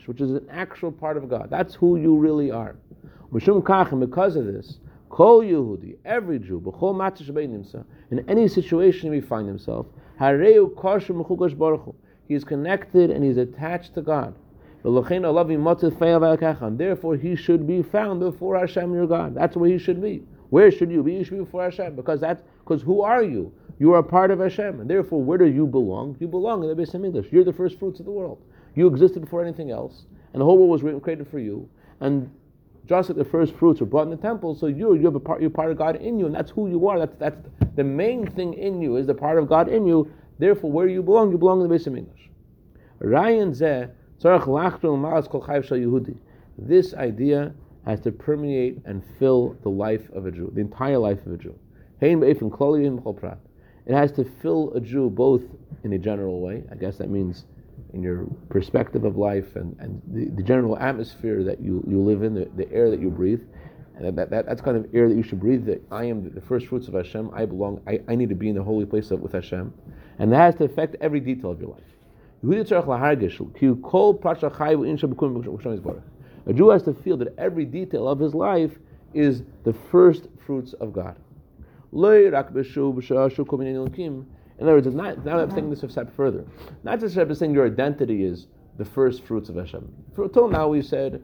which 0.07 0.21
is 0.21 0.31
an 0.31 0.47
actual 0.49 0.91
part 0.91 1.17
of 1.17 1.29
God. 1.29 1.49
That's 1.49 1.75
who 1.75 1.97
you 1.97 2.17
really 2.17 2.51
are. 2.51 2.75
Because 3.31 4.35
of 4.35 4.45
this, 4.45 4.79
every 6.05 6.39
Jew, 6.39 6.61
in 8.11 8.29
any 8.29 8.47
situation 8.47 9.13
he 9.13 9.21
find 9.21 9.47
himself, 9.47 9.85
he 12.27 12.33
is 12.33 12.43
connected 12.43 13.11
and 13.11 13.23
he 13.23 13.29
is 13.29 13.37
attached 13.37 13.93
to 13.95 14.01
God. 14.01 14.35
Therefore, 14.83 15.15
he 17.15 17.35
should 17.35 17.67
be 17.67 17.83
found 17.83 18.19
before 18.19 18.59
Hashem, 18.59 18.93
your 18.93 19.07
God. 19.07 19.35
That's 19.35 19.55
where 19.55 19.69
he 19.69 19.77
should 19.77 20.01
be. 20.01 20.23
Where 20.49 20.71
should 20.71 20.91
you 20.91 21.03
be? 21.03 21.15
You 21.15 21.23
should 21.23 21.37
be 21.37 21.43
before 21.43 21.63
Hashem 21.63 21.95
because 21.95 22.21
that's 22.21 22.41
because 22.59 22.81
who 22.81 23.01
are 23.01 23.23
you? 23.23 23.53
You 23.79 23.93
are 23.93 23.99
a 23.99 24.03
part 24.03 24.31
of 24.31 24.39
Hashem, 24.39 24.79
and 24.79 24.89
therefore, 24.89 25.21
where 25.21 25.37
do 25.37 25.45
you 25.45 25.67
belong? 25.67 26.17
You 26.19 26.27
belong 26.27 26.63
in 26.63 26.69
the 26.69 26.75
Beis 26.75 26.95
Hamikdash. 26.95 27.31
You're 27.31 27.43
the 27.43 27.53
first 27.53 27.77
fruits 27.77 27.99
of 27.99 28.05
the 28.05 28.11
world. 28.11 28.41
You 28.75 28.87
existed 28.87 29.21
before 29.21 29.43
anything 29.43 29.71
else, 29.71 30.05
and 30.33 30.41
the 30.41 30.45
whole 30.45 30.57
world 30.57 30.81
was 30.81 31.01
created 31.03 31.27
for 31.27 31.39
you. 31.39 31.69
And 31.99 32.31
just 32.87 33.09
like 33.09 33.17
the 33.17 33.25
first 33.25 33.53
fruits 33.55 33.79
were 33.79 33.85
brought 33.85 34.03
in 34.03 34.09
the 34.09 34.17
temple, 34.17 34.55
so 34.55 34.67
you 34.67 34.95
you 34.95 35.05
have 35.05 35.15
a 35.15 35.19
part 35.19 35.41
you're 35.41 35.49
part 35.49 35.71
of 35.71 35.77
God 35.77 35.97
in 35.97 36.19
you, 36.19 36.25
and 36.25 36.35
that's 36.35 36.51
who 36.51 36.69
you 36.69 36.87
are. 36.87 36.99
That's 36.99 37.15
that's 37.17 37.37
the 37.75 37.83
main 37.83 38.25
thing 38.31 38.53
in 38.53 38.81
you 38.81 38.95
is 38.97 39.07
the 39.07 39.13
part 39.13 39.37
of 39.37 39.47
God 39.47 39.67
in 39.67 39.85
you. 39.85 40.11
Therefore, 40.39 40.71
where 40.71 40.87
you 40.87 41.01
belong, 41.01 41.31
you 41.31 41.37
belong 41.37 41.61
in 41.61 41.67
the 41.67 41.75
Beis 41.75 41.87
Hamikdash. 41.87 42.27
Ryan 42.99 43.51
zeh 43.51 43.89
This 46.57 46.93
idea 46.93 47.53
has 47.85 48.01
to 48.01 48.11
permeate 48.11 48.79
and 48.85 49.03
fill 49.19 49.55
the 49.63 49.69
life 49.69 50.09
of 50.11 50.25
a 50.25 50.31
Jew, 50.31 50.51
the 50.53 50.61
entire 50.61 50.97
life 50.97 51.25
of 51.25 51.33
a 51.33 51.37
Jew. 51.37 51.57
It 52.01 53.93
has 53.93 54.11
to 54.13 54.23
fill 54.41 54.73
a 54.73 54.81
Jew 54.81 55.09
both 55.09 55.43
in 55.83 55.93
a 55.93 55.97
general 55.97 56.41
way, 56.41 56.63
I 56.71 56.75
guess 56.75 56.97
that 56.97 57.09
means 57.09 57.45
in 57.93 58.01
your 58.01 58.25
perspective 58.49 59.03
of 59.03 59.17
life 59.17 59.55
and, 59.55 59.75
and 59.79 60.01
the, 60.07 60.25
the 60.35 60.43
general 60.43 60.77
atmosphere 60.77 61.43
that 61.43 61.59
you, 61.59 61.83
you 61.87 61.99
live 62.01 62.23
in, 62.23 62.33
the, 62.33 62.49
the 62.55 62.71
air 62.71 62.89
that 62.89 62.99
you 62.99 63.09
breathe. 63.09 63.41
And 63.95 64.17
that, 64.17 64.29
that, 64.29 64.45
that's 64.45 64.61
kind 64.61 64.77
of 64.77 64.87
air 64.93 65.09
that 65.09 65.15
you 65.15 65.23
should 65.23 65.39
breathe. 65.39 65.65
That 65.65 65.81
I 65.91 66.05
am 66.05 66.31
the 66.33 66.41
first 66.41 66.67
fruits 66.67 66.87
of 66.87 66.93
Hashem. 66.93 67.31
I 67.33 67.45
belong. 67.45 67.81
I, 67.87 67.99
I 68.07 68.15
need 68.15 68.29
to 68.29 68.35
be 68.35 68.49
in 68.49 68.55
the 68.55 68.63
holy 68.63 68.85
place 68.85 69.09
of, 69.09 69.21
with 69.21 69.31
Hashem, 69.31 69.73
and 70.19 70.31
that 70.31 70.37
has 70.37 70.55
to 70.55 70.65
affect 70.65 70.97
every 71.01 71.19
detail 71.19 71.49
of 71.49 71.59
your 71.59 71.71
life. 71.71 71.81
A 76.45 76.53
Jew 76.53 76.69
has 76.69 76.83
to 76.83 76.93
feel 76.93 77.17
that 77.17 77.33
every 77.39 77.65
detail 77.65 78.07
of 78.07 78.19
his 78.19 78.35
life 78.35 78.77
is 79.15 79.41
the 79.63 79.73
first 79.73 80.27
fruits 80.45 80.73
of 80.73 80.93
God. 80.93 81.17
In 84.59 84.63
other 84.63 84.73
words, 84.73 84.87
not, 84.87 85.23
now 85.23 85.39
I'm 85.39 85.49
taking 85.49 85.69
this 85.69 85.83
a 85.83 85.89
step 85.89 86.15
further. 86.15 86.45
Not 86.83 86.99
just 86.99 87.15
Rebbe 87.15 87.35
saying 87.35 87.53
your 87.53 87.67
identity 87.67 88.23
is 88.23 88.47
the 88.77 88.85
first 88.85 89.23
fruits 89.23 89.49
of 89.49 89.55
Hashem. 89.55 89.91
For, 90.15 90.23
until 90.25 90.47
now, 90.47 90.67
we 90.67 90.81
said 90.81 91.21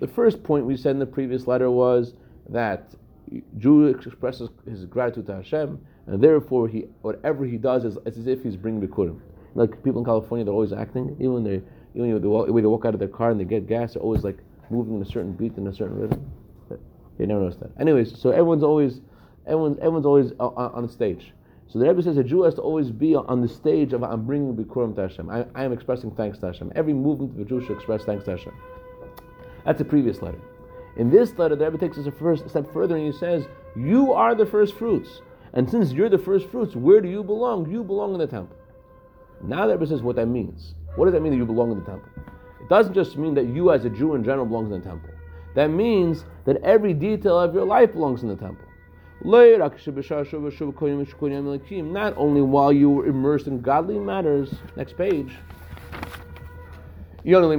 the 0.00 0.08
first 0.08 0.42
point 0.42 0.66
we 0.66 0.76
said 0.76 0.92
in 0.92 0.98
the 0.98 1.06
previous 1.06 1.46
letter 1.46 1.70
was 1.70 2.14
that 2.48 2.94
Jew 3.58 3.86
expresses 3.86 4.48
his 4.68 4.84
gratitude 4.86 5.26
to 5.26 5.36
Hashem, 5.36 5.78
and 6.06 6.22
therefore 6.22 6.68
he 6.68 6.86
whatever 7.02 7.44
he 7.44 7.56
does 7.56 7.84
is 7.84 7.96
it's 8.04 8.18
as 8.18 8.26
if 8.26 8.42
he's 8.42 8.56
bringing 8.56 8.86
bikurim. 8.86 9.20
Like 9.54 9.82
people 9.84 10.00
in 10.00 10.04
California, 10.04 10.44
they're 10.44 10.54
always 10.54 10.72
acting, 10.72 11.16
even 11.20 11.44
they 11.44 11.62
even 11.94 12.20
they 12.20 12.28
walk, 12.28 12.48
when 12.48 12.62
they 12.62 12.68
walk 12.68 12.84
out 12.84 12.94
of 12.94 13.00
their 13.00 13.08
car 13.08 13.30
and 13.30 13.38
they 13.38 13.44
get 13.44 13.66
gas, 13.66 13.94
they're 13.94 14.02
always 14.02 14.24
like 14.24 14.38
moving 14.70 14.96
in 14.96 15.02
a 15.02 15.04
certain 15.04 15.32
beat 15.32 15.56
in 15.56 15.66
a 15.66 15.74
certain 15.74 15.96
rhythm. 15.96 16.30
They 17.18 17.26
never 17.26 17.40
noticed 17.40 17.60
that. 17.60 17.70
Anyways, 17.78 18.18
so 18.18 18.30
everyone's 18.30 18.62
always 18.62 19.00
everyone's 19.46 19.78
everyone's 19.78 20.06
always 20.06 20.32
on, 20.40 20.72
on 20.72 20.88
stage. 20.88 21.32
So 21.72 21.78
the 21.78 21.86
Rebbe 21.86 22.02
says 22.02 22.16
a 22.16 22.24
Jew 22.24 22.42
has 22.42 22.54
to 22.54 22.62
always 22.62 22.90
be 22.90 23.14
on 23.14 23.40
the 23.40 23.48
stage 23.48 23.92
of 23.92 24.02
I'm 24.02 24.26
bringing 24.26 24.56
Bikurim 24.56 24.96
to 24.96 25.02
Hashem. 25.02 25.30
I, 25.30 25.46
I, 25.54 25.62
am 25.62 25.72
expressing 25.72 26.10
thanks 26.10 26.38
to 26.38 26.46
Hashem. 26.46 26.72
Every 26.74 26.92
movement 26.92 27.34
of 27.34 27.40
a 27.40 27.44
Jew 27.44 27.60
should 27.60 27.76
express 27.76 28.02
thanks 28.02 28.24
to 28.24 28.32
Hashem. 28.32 28.52
That's 29.64 29.78
the 29.78 29.84
previous 29.84 30.20
letter. 30.20 30.40
In 30.96 31.10
this 31.10 31.38
letter, 31.38 31.54
the 31.54 31.66
Rebbe 31.66 31.78
takes 31.78 31.96
us 31.96 32.06
a 32.06 32.10
first 32.10 32.48
step 32.50 32.72
further 32.72 32.96
and 32.96 33.06
he 33.06 33.16
says, 33.16 33.46
You 33.76 34.12
are 34.12 34.34
the 34.34 34.46
first 34.46 34.74
fruits. 34.74 35.20
And 35.52 35.70
since 35.70 35.92
you're 35.92 36.08
the 36.08 36.18
first 36.18 36.48
fruits, 36.48 36.74
where 36.74 37.00
do 37.00 37.08
you 37.08 37.22
belong? 37.22 37.70
You 37.70 37.84
belong 37.84 38.14
in 38.14 38.18
the 38.18 38.26
temple. 38.26 38.56
Now 39.40 39.68
the 39.68 39.74
Rebbe 39.74 39.86
says 39.86 40.02
what 40.02 40.16
that 40.16 40.26
means. 40.26 40.74
What 40.96 41.04
does 41.04 41.14
that 41.14 41.20
mean 41.20 41.32
that 41.32 41.38
you 41.38 41.46
belong 41.46 41.70
in 41.70 41.78
the 41.78 41.84
temple? 41.84 42.08
It 42.60 42.68
doesn't 42.68 42.94
just 42.94 43.16
mean 43.16 43.34
that 43.34 43.46
you 43.46 43.70
as 43.70 43.84
a 43.84 43.90
Jew 43.90 44.16
in 44.16 44.24
general 44.24 44.44
belongs 44.44 44.72
in 44.72 44.80
the 44.80 44.84
temple. 44.88 45.10
That 45.54 45.68
means 45.68 46.24
that 46.46 46.56
every 46.64 46.94
detail 46.94 47.38
of 47.38 47.54
your 47.54 47.64
life 47.64 47.92
belongs 47.92 48.22
in 48.22 48.28
the 48.28 48.36
temple. 48.36 48.66
Not 49.22 49.70
only 52.16 52.40
while 52.40 52.72
you 52.72 52.90
were 52.90 53.06
immersed 53.06 53.46
in 53.46 53.60
godly 53.60 53.98
matters, 53.98 54.54
next 54.76 54.96
page. 54.96 55.36
Not 57.22 57.36
only 57.36 57.56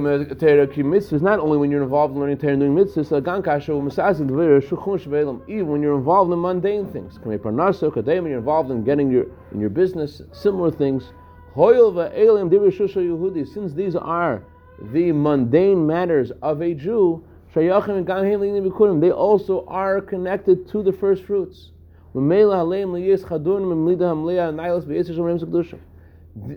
when 1.58 1.70
you're 1.70 1.84
involved 1.84 2.14
in 2.14 2.20
learning 2.20 2.38
Torah 2.38 2.54
and 2.54 2.60
doing 2.60 2.74
mitzvahs, 2.74 3.12
even 5.48 5.68
when 5.68 5.82
you're 5.82 5.94
involved 5.94 6.32
in 6.32 6.40
mundane 6.40 6.90
things. 6.90 7.20
When 7.22 7.38
you're 7.38 8.38
involved 8.38 8.72
in 8.72 8.82
getting 8.82 9.12
your 9.12 9.26
in 9.52 9.60
your 9.60 9.70
business, 9.70 10.20
similar 10.32 10.72
things. 10.72 11.12
Since 11.54 11.94
these 13.74 13.94
are 13.94 14.42
the 14.80 15.12
mundane 15.12 15.86
matters 15.86 16.32
of 16.42 16.60
a 16.60 16.74
Jew, 16.74 17.22
they 17.54 17.70
also 19.10 19.64
are 19.68 20.00
connected 20.00 20.68
to 20.68 20.82
the 20.82 20.92
first 20.92 21.24
fruits. 21.24 21.70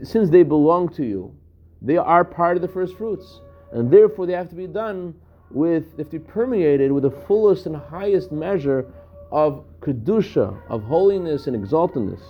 Since 0.03 0.29
they 0.29 0.43
belong 0.43 0.89
to 0.89 1.05
you, 1.05 1.35
they 1.81 1.97
are 1.97 2.23
part 2.23 2.55
of 2.55 2.61
the 2.61 2.67
first 2.67 2.95
fruits, 2.97 3.41
and 3.71 3.91
therefore 3.91 4.25
they 4.25 4.33
have 4.33 4.49
to 4.49 4.55
be 4.55 4.67
done 4.67 5.13
with, 5.51 5.83
if 5.99 6.09
they 6.09 6.17
have 6.17 6.25
to 6.25 6.31
permeated 6.31 6.91
with 6.91 7.03
the 7.03 7.11
fullest 7.11 7.65
and 7.65 7.75
highest 7.75 8.31
measure 8.31 8.85
of 9.31 9.63
kedusha, 9.81 10.57
of 10.69 10.83
holiness 10.83 11.47
and 11.47 11.55
exaltedness. 11.55 12.21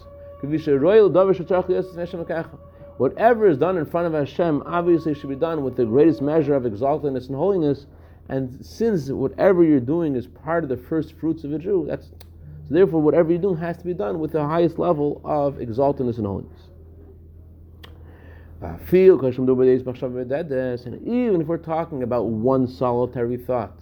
Whatever 2.97 3.47
is 3.47 3.57
done 3.57 3.77
in 3.77 3.85
front 3.85 4.07
of 4.07 4.13
Hashem 4.13 4.63
obviously 4.65 5.13
should 5.13 5.29
be 5.29 5.35
done 5.35 5.63
with 5.63 5.75
the 5.75 5.85
greatest 5.85 6.21
measure 6.21 6.55
of 6.55 6.63
exaltedness 6.63 7.27
and 7.27 7.35
holiness. 7.35 7.85
And 8.29 8.65
since 8.65 9.09
whatever 9.09 9.63
you're 9.63 9.79
doing 9.79 10.15
is 10.15 10.27
part 10.27 10.63
of 10.63 10.69
the 10.69 10.77
first 10.77 11.13
fruits 11.13 11.43
of 11.43 11.53
a 11.53 11.59
Jew, 11.59 11.85
that's 11.87 12.09
so 12.67 12.73
therefore 12.73 13.01
whatever 13.01 13.31
you're 13.31 13.41
doing 13.41 13.57
has 13.57 13.77
to 13.77 13.85
be 13.85 13.93
done 13.93 14.19
with 14.19 14.31
the 14.31 14.43
highest 14.43 14.79
level 14.79 15.21
of 15.23 15.57
exaltedness 15.57 16.17
and 16.17 16.25
holiness. 16.25 16.61
Uh, 18.61 18.77
and 20.85 21.07
even 21.07 21.41
if 21.41 21.47
we're 21.47 21.57
talking 21.57 22.01
about 22.01 22.25
one 22.25 22.67
solitary 22.67 23.37
thought, 23.37 23.77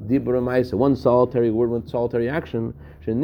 one 0.00 0.96
solitary 0.96 1.50
word 1.50 1.68
one 1.68 1.86
solitary 1.86 2.30
action, 2.30 2.72
in 3.06 3.20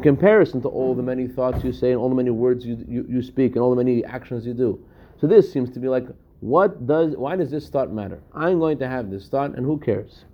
comparison 0.00 0.62
to 0.62 0.68
all 0.68 0.94
the 0.94 1.02
many 1.02 1.26
thoughts 1.26 1.64
you 1.64 1.72
say 1.72 1.90
and 1.90 1.98
all 1.98 2.08
the 2.08 2.14
many 2.14 2.30
words 2.30 2.64
you, 2.64 2.84
you, 2.86 3.04
you 3.08 3.22
speak 3.22 3.52
and 3.52 3.62
all 3.62 3.70
the 3.70 3.76
many 3.76 4.04
actions 4.04 4.46
you 4.46 4.54
do. 4.54 4.78
So 5.20 5.26
this 5.26 5.52
seems 5.52 5.70
to 5.70 5.80
be 5.80 5.88
like, 5.88 6.06
what 6.46 6.86
does, 6.86 7.16
why 7.16 7.34
does 7.34 7.50
this 7.50 7.68
thought 7.68 7.92
matter? 7.92 8.22
I'm 8.32 8.60
going 8.60 8.78
to 8.78 8.86
have 8.86 9.10
this 9.10 9.28
thought 9.28 9.56
and 9.56 9.66
who 9.66 9.78
cares? 9.78 10.26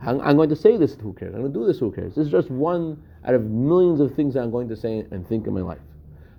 I'm, 0.00 0.20
I'm 0.20 0.36
going 0.36 0.48
to 0.50 0.54
say 0.54 0.76
this, 0.76 0.94
who 0.94 1.12
cares? 1.12 1.34
I'm 1.34 1.40
going 1.40 1.52
to 1.52 1.58
do 1.58 1.66
this, 1.66 1.80
who 1.80 1.90
cares? 1.90 2.14
This 2.14 2.26
is 2.26 2.30
just 2.30 2.52
one 2.52 3.02
out 3.24 3.34
of 3.34 3.42
millions 3.42 3.98
of 3.98 4.14
things 4.14 4.34
that 4.34 4.44
I'm 4.44 4.52
going 4.52 4.68
to 4.68 4.76
say 4.76 5.04
and 5.10 5.26
think 5.28 5.48
in 5.48 5.54
my 5.54 5.62
life. 5.62 5.80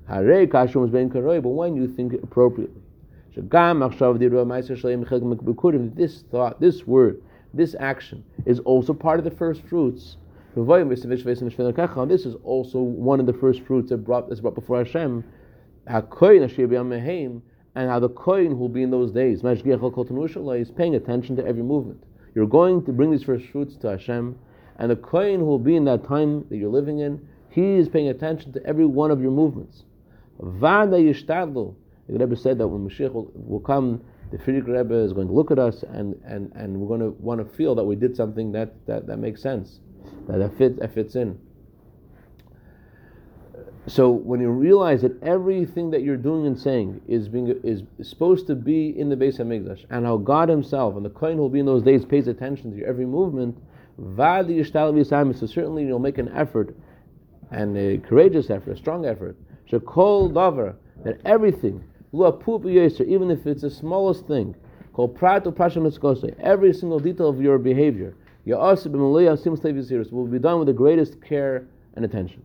But 0.08 0.24
when 0.24 1.76
you 1.76 1.88
think 1.94 2.14
appropriately, 2.14 2.82
this 5.96 6.24
thought, 6.32 6.62
this 6.62 6.88
word, 6.88 7.22
this 7.54 7.76
action 7.80 8.24
is 8.46 8.60
also 8.60 8.94
part 8.94 9.20
of 9.20 9.26
the 9.26 9.32
first 9.32 9.62
fruits. 9.64 10.16
This 10.56 12.26
is 12.26 12.36
also 12.44 12.80
one 12.80 13.20
of 13.20 13.26
the 13.26 13.34
first 13.34 13.62
fruits 13.64 13.90
that 13.90 13.98
brought 13.98 14.30
that's 14.30 14.40
brought 14.40 14.56
before 14.56 14.78
Hashem. 14.78 15.26
And 17.76 17.90
how 17.90 18.00
the 18.00 18.10
kohen 18.10 18.60
will 18.60 18.70
be 18.70 18.84
in 18.84 18.92
those 18.92 19.12
days. 19.12 19.44
is 19.44 20.72
paying 20.72 20.96
attention 20.96 21.36
to 21.38 21.46
every 21.46 21.64
movement. 21.64 22.04
You're 22.36 22.48
going 22.48 22.86
to 22.86 22.92
bring 22.92 23.12
these 23.12 23.24
first 23.24 23.46
fruits 23.48 23.76
to 23.78 23.90
Hashem, 23.90 24.38
and 24.78 24.92
the 24.92 24.96
who 24.96 25.46
will 25.46 25.60
be 25.60 25.76
in 25.76 25.86
that 25.86 26.06
time 26.06 26.46
that 26.50 26.58
you're 26.58 26.70
living 26.70 27.00
in, 27.00 27.26
he 27.50 27.76
is 27.76 27.90
paying 27.90 28.08
attention 28.10 28.54
to 28.54 28.66
every 28.66 28.86
one 28.86 29.12
of 29.12 29.22
your 29.22 29.32
movements. 29.32 29.84
Vada 30.40 30.98
yishtadlu. 30.98 31.76
The 32.08 32.18
Rebbe 32.18 32.36
said 32.36 32.58
that 32.58 32.68
when 32.68 32.90
Mashiach 32.90 33.14
will, 33.14 33.32
will 33.36 33.60
come, 33.60 34.02
the 34.32 34.38
Frierdiker 34.38 34.78
Rebbe 34.78 34.96
is 34.96 35.14
going 35.14 35.28
to 35.28 35.34
look 35.34 35.52
at 35.52 35.60
us 35.60 35.84
and, 35.84 36.20
and, 36.26 36.52
and 36.56 36.78
we're 36.78 36.88
going 36.88 37.02
to 37.02 37.10
want 37.22 37.46
to 37.46 37.58
feel 37.58 37.76
that 37.76 37.84
we 37.84 37.96
did 37.96 38.16
something 38.16 38.52
that, 38.54 38.74
that, 38.88 39.06
that 39.08 39.18
makes 39.18 39.42
sense, 39.42 39.80
that, 40.28 40.40
that, 40.40 40.58
fit, 40.58 40.80
that 40.80 40.94
fits 40.94 41.16
in. 41.16 41.38
So 43.88 44.12
when 44.12 44.40
you 44.40 44.50
realize 44.50 45.02
that 45.02 45.22
everything 45.24 45.90
that 45.90 46.04
you're 46.04 46.16
doing 46.16 46.46
and 46.46 46.60
saying 46.60 47.02
is 47.08 47.28
being 47.28 47.48
is 47.64 47.82
supposed 48.08 48.46
to 48.48 48.56
be 48.56 48.90
in 48.98 49.10
the 49.10 49.16
Beis 49.16 49.40
Hamikdash, 49.40 49.86
and 49.90 50.06
how 50.06 50.18
God 50.18 50.50
Himself 50.50 50.96
and 50.96 51.04
the 51.04 51.10
Kohen 51.10 51.38
who 51.38 51.42
will 51.42 51.50
be 51.50 51.60
in 51.60 51.66
those 51.66 51.82
days 51.82 52.06
pays 52.06 52.28
attention 52.28 52.70
to 52.72 52.78
your 52.78 52.88
every 52.88 53.08
movement, 53.08 53.58
so 53.98 55.48
certainly 55.48 55.86
you'll 55.86 56.00
make 56.00 56.20
an 56.20 56.30
effort, 56.30 56.76
and 57.50 57.76
a 57.76 57.98
courageous 57.98 58.52
effort, 58.52 58.72
a 58.72 58.78
strong 58.78 59.06
effort, 59.06 59.36
Shekol 59.70 60.32
davar, 60.32 60.76
that 61.04 61.20
everything, 61.26 61.84
even 62.14 63.32
if 63.32 63.48
it's 63.48 63.62
the 63.64 63.70
smallest 63.70 64.28
thing, 64.28 64.56
every 66.40 66.74
single 66.74 67.00
detail 67.00 67.30
of 67.30 67.42
your 67.42 67.58
behavior, 67.58 68.14
will 68.46 70.28
be 70.28 70.40
done 70.40 70.60
with 70.60 70.68
the 70.68 70.74
greatest 70.76 71.22
care 71.22 71.66
and 71.96 72.06
attention. 72.06 72.44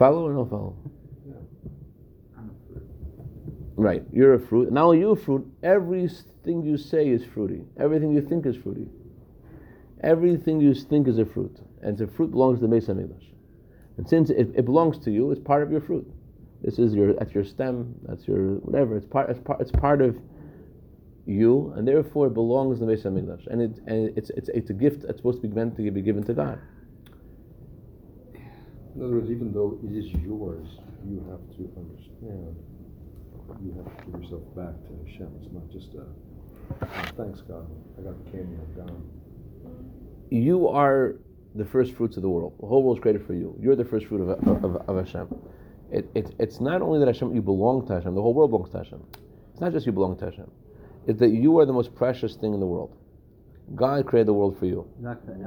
Follow 0.00 0.26
or 0.26 0.32
no 0.32 0.46
follow? 0.46 0.76
Right, 3.76 4.02
you're 4.10 4.32
a 4.32 4.40
fruit. 4.40 4.72
Not 4.72 4.84
only 4.84 5.00
you 5.00 5.10
a 5.10 5.16
fruit, 5.16 5.46
everything 5.62 6.62
you 6.62 6.78
say 6.78 7.08
is 7.08 7.22
fruity. 7.22 7.64
Everything 7.78 8.10
you 8.10 8.22
think 8.22 8.46
is 8.46 8.56
fruity. 8.56 8.88
Everything 10.02 10.58
you 10.58 10.72
think 10.72 11.06
is 11.06 11.18
a 11.18 11.26
fruit. 11.26 11.54
And 11.82 11.98
the 11.98 12.06
fruit 12.06 12.30
belongs 12.30 12.60
to 12.60 12.66
the 12.66 12.74
Beis 12.74 12.86
HaMikdash. 12.86 13.26
And 13.98 14.08
since 14.08 14.30
it, 14.30 14.48
it, 14.54 14.64
belongs 14.64 14.98
to 15.00 15.10
you, 15.10 15.32
it's 15.32 15.40
part 15.42 15.62
of 15.62 15.70
your 15.70 15.82
fruit. 15.82 16.10
This 16.62 16.78
is 16.78 16.94
your 16.94 17.12
that's 17.12 17.34
your 17.34 17.44
stem, 17.44 17.94
that's 18.08 18.26
your 18.26 18.54
whatever. 18.56 18.96
It's 18.96 19.06
part 19.06 19.28
it's 19.28 19.40
part 19.40 19.60
it's 19.60 19.70
part 19.70 20.00
of 20.00 20.16
you, 21.26 21.74
and 21.76 21.86
therefore 21.86 22.28
it 22.28 22.34
belongs 22.34 22.78
to 22.78 22.86
the 22.86 22.92
Beis 22.92 23.04
Hamikdash. 23.04 23.46
And 23.48 23.60
it 23.60 23.78
and 23.86 24.16
it's 24.16 24.30
it's 24.30 24.48
it's 24.48 24.70
a 24.70 24.74
gift 24.74 25.02
that's 25.02 25.18
supposed 25.18 25.42
to 25.42 25.48
be 25.48 25.54
meant 25.54 25.76
to 25.76 25.90
be 25.90 26.00
given 26.00 26.22
to 26.24 26.32
God. 26.32 26.58
In 28.96 29.04
other 29.04 29.14
words, 29.14 29.30
even 29.30 29.52
though 29.52 29.78
it 29.82 29.92
is 29.96 30.06
yours, 30.22 30.66
you 31.08 31.24
have 31.30 31.40
to 31.56 31.70
understand. 31.78 32.56
You 33.62 33.74
have 33.82 33.96
to 33.96 34.10
give 34.10 34.22
yourself 34.22 34.42
back 34.54 34.74
to 34.86 34.92
Hashem. 35.04 35.28
It's 35.42 35.52
not 35.52 35.70
just 35.70 35.94
a 35.94 36.06
oh, 36.82 37.12
thanks 37.16 37.40
God, 37.42 37.66
I 37.98 38.02
got 38.02 38.24
the 38.24 38.30
candy, 38.30 38.56
I'm 38.56 38.86
gone. 38.86 39.10
You 40.30 40.68
are 40.68 41.16
the 41.54 41.64
first 41.64 41.94
fruits 41.94 42.16
of 42.16 42.22
the 42.22 42.28
world. 42.28 42.54
The 42.60 42.66
whole 42.66 42.82
world 42.82 42.98
is 42.98 43.02
created 43.02 43.26
for 43.26 43.34
you. 43.34 43.56
You're 43.60 43.76
the 43.76 43.84
first 43.84 44.06
fruit 44.06 44.20
of, 44.20 44.64
of, 44.64 44.76
of, 44.88 44.96
Hashem. 44.96 45.34
It, 45.90 46.08
it, 46.14 46.34
it's 46.38 46.60
not 46.60 46.80
only 46.82 47.00
that 47.00 47.08
Hashem, 47.08 47.34
you 47.34 47.42
belong 47.42 47.86
to 47.88 47.94
Hashem, 47.94 48.14
the 48.14 48.22
whole 48.22 48.34
world 48.34 48.50
belongs 48.50 48.70
to 48.70 48.78
Hashem. 48.78 49.02
It's 49.52 49.60
not 49.60 49.72
just 49.72 49.86
you 49.86 49.92
belong 49.92 50.16
to 50.18 50.26
Hashem. 50.26 50.50
It's 51.06 51.18
that 51.18 51.30
you 51.30 51.58
are 51.58 51.66
the 51.66 51.72
most 51.72 51.94
precious 51.94 52.36
thing 52.36 52.54
in 52.54 52.60
the 52.60 52.66
world. 52.66 52.96
God 53.74 54.06
created 54.06 54.28
the 54.28 54.34
world 54.34 54.58
for 54.58 54.66
you. 54.66 54.88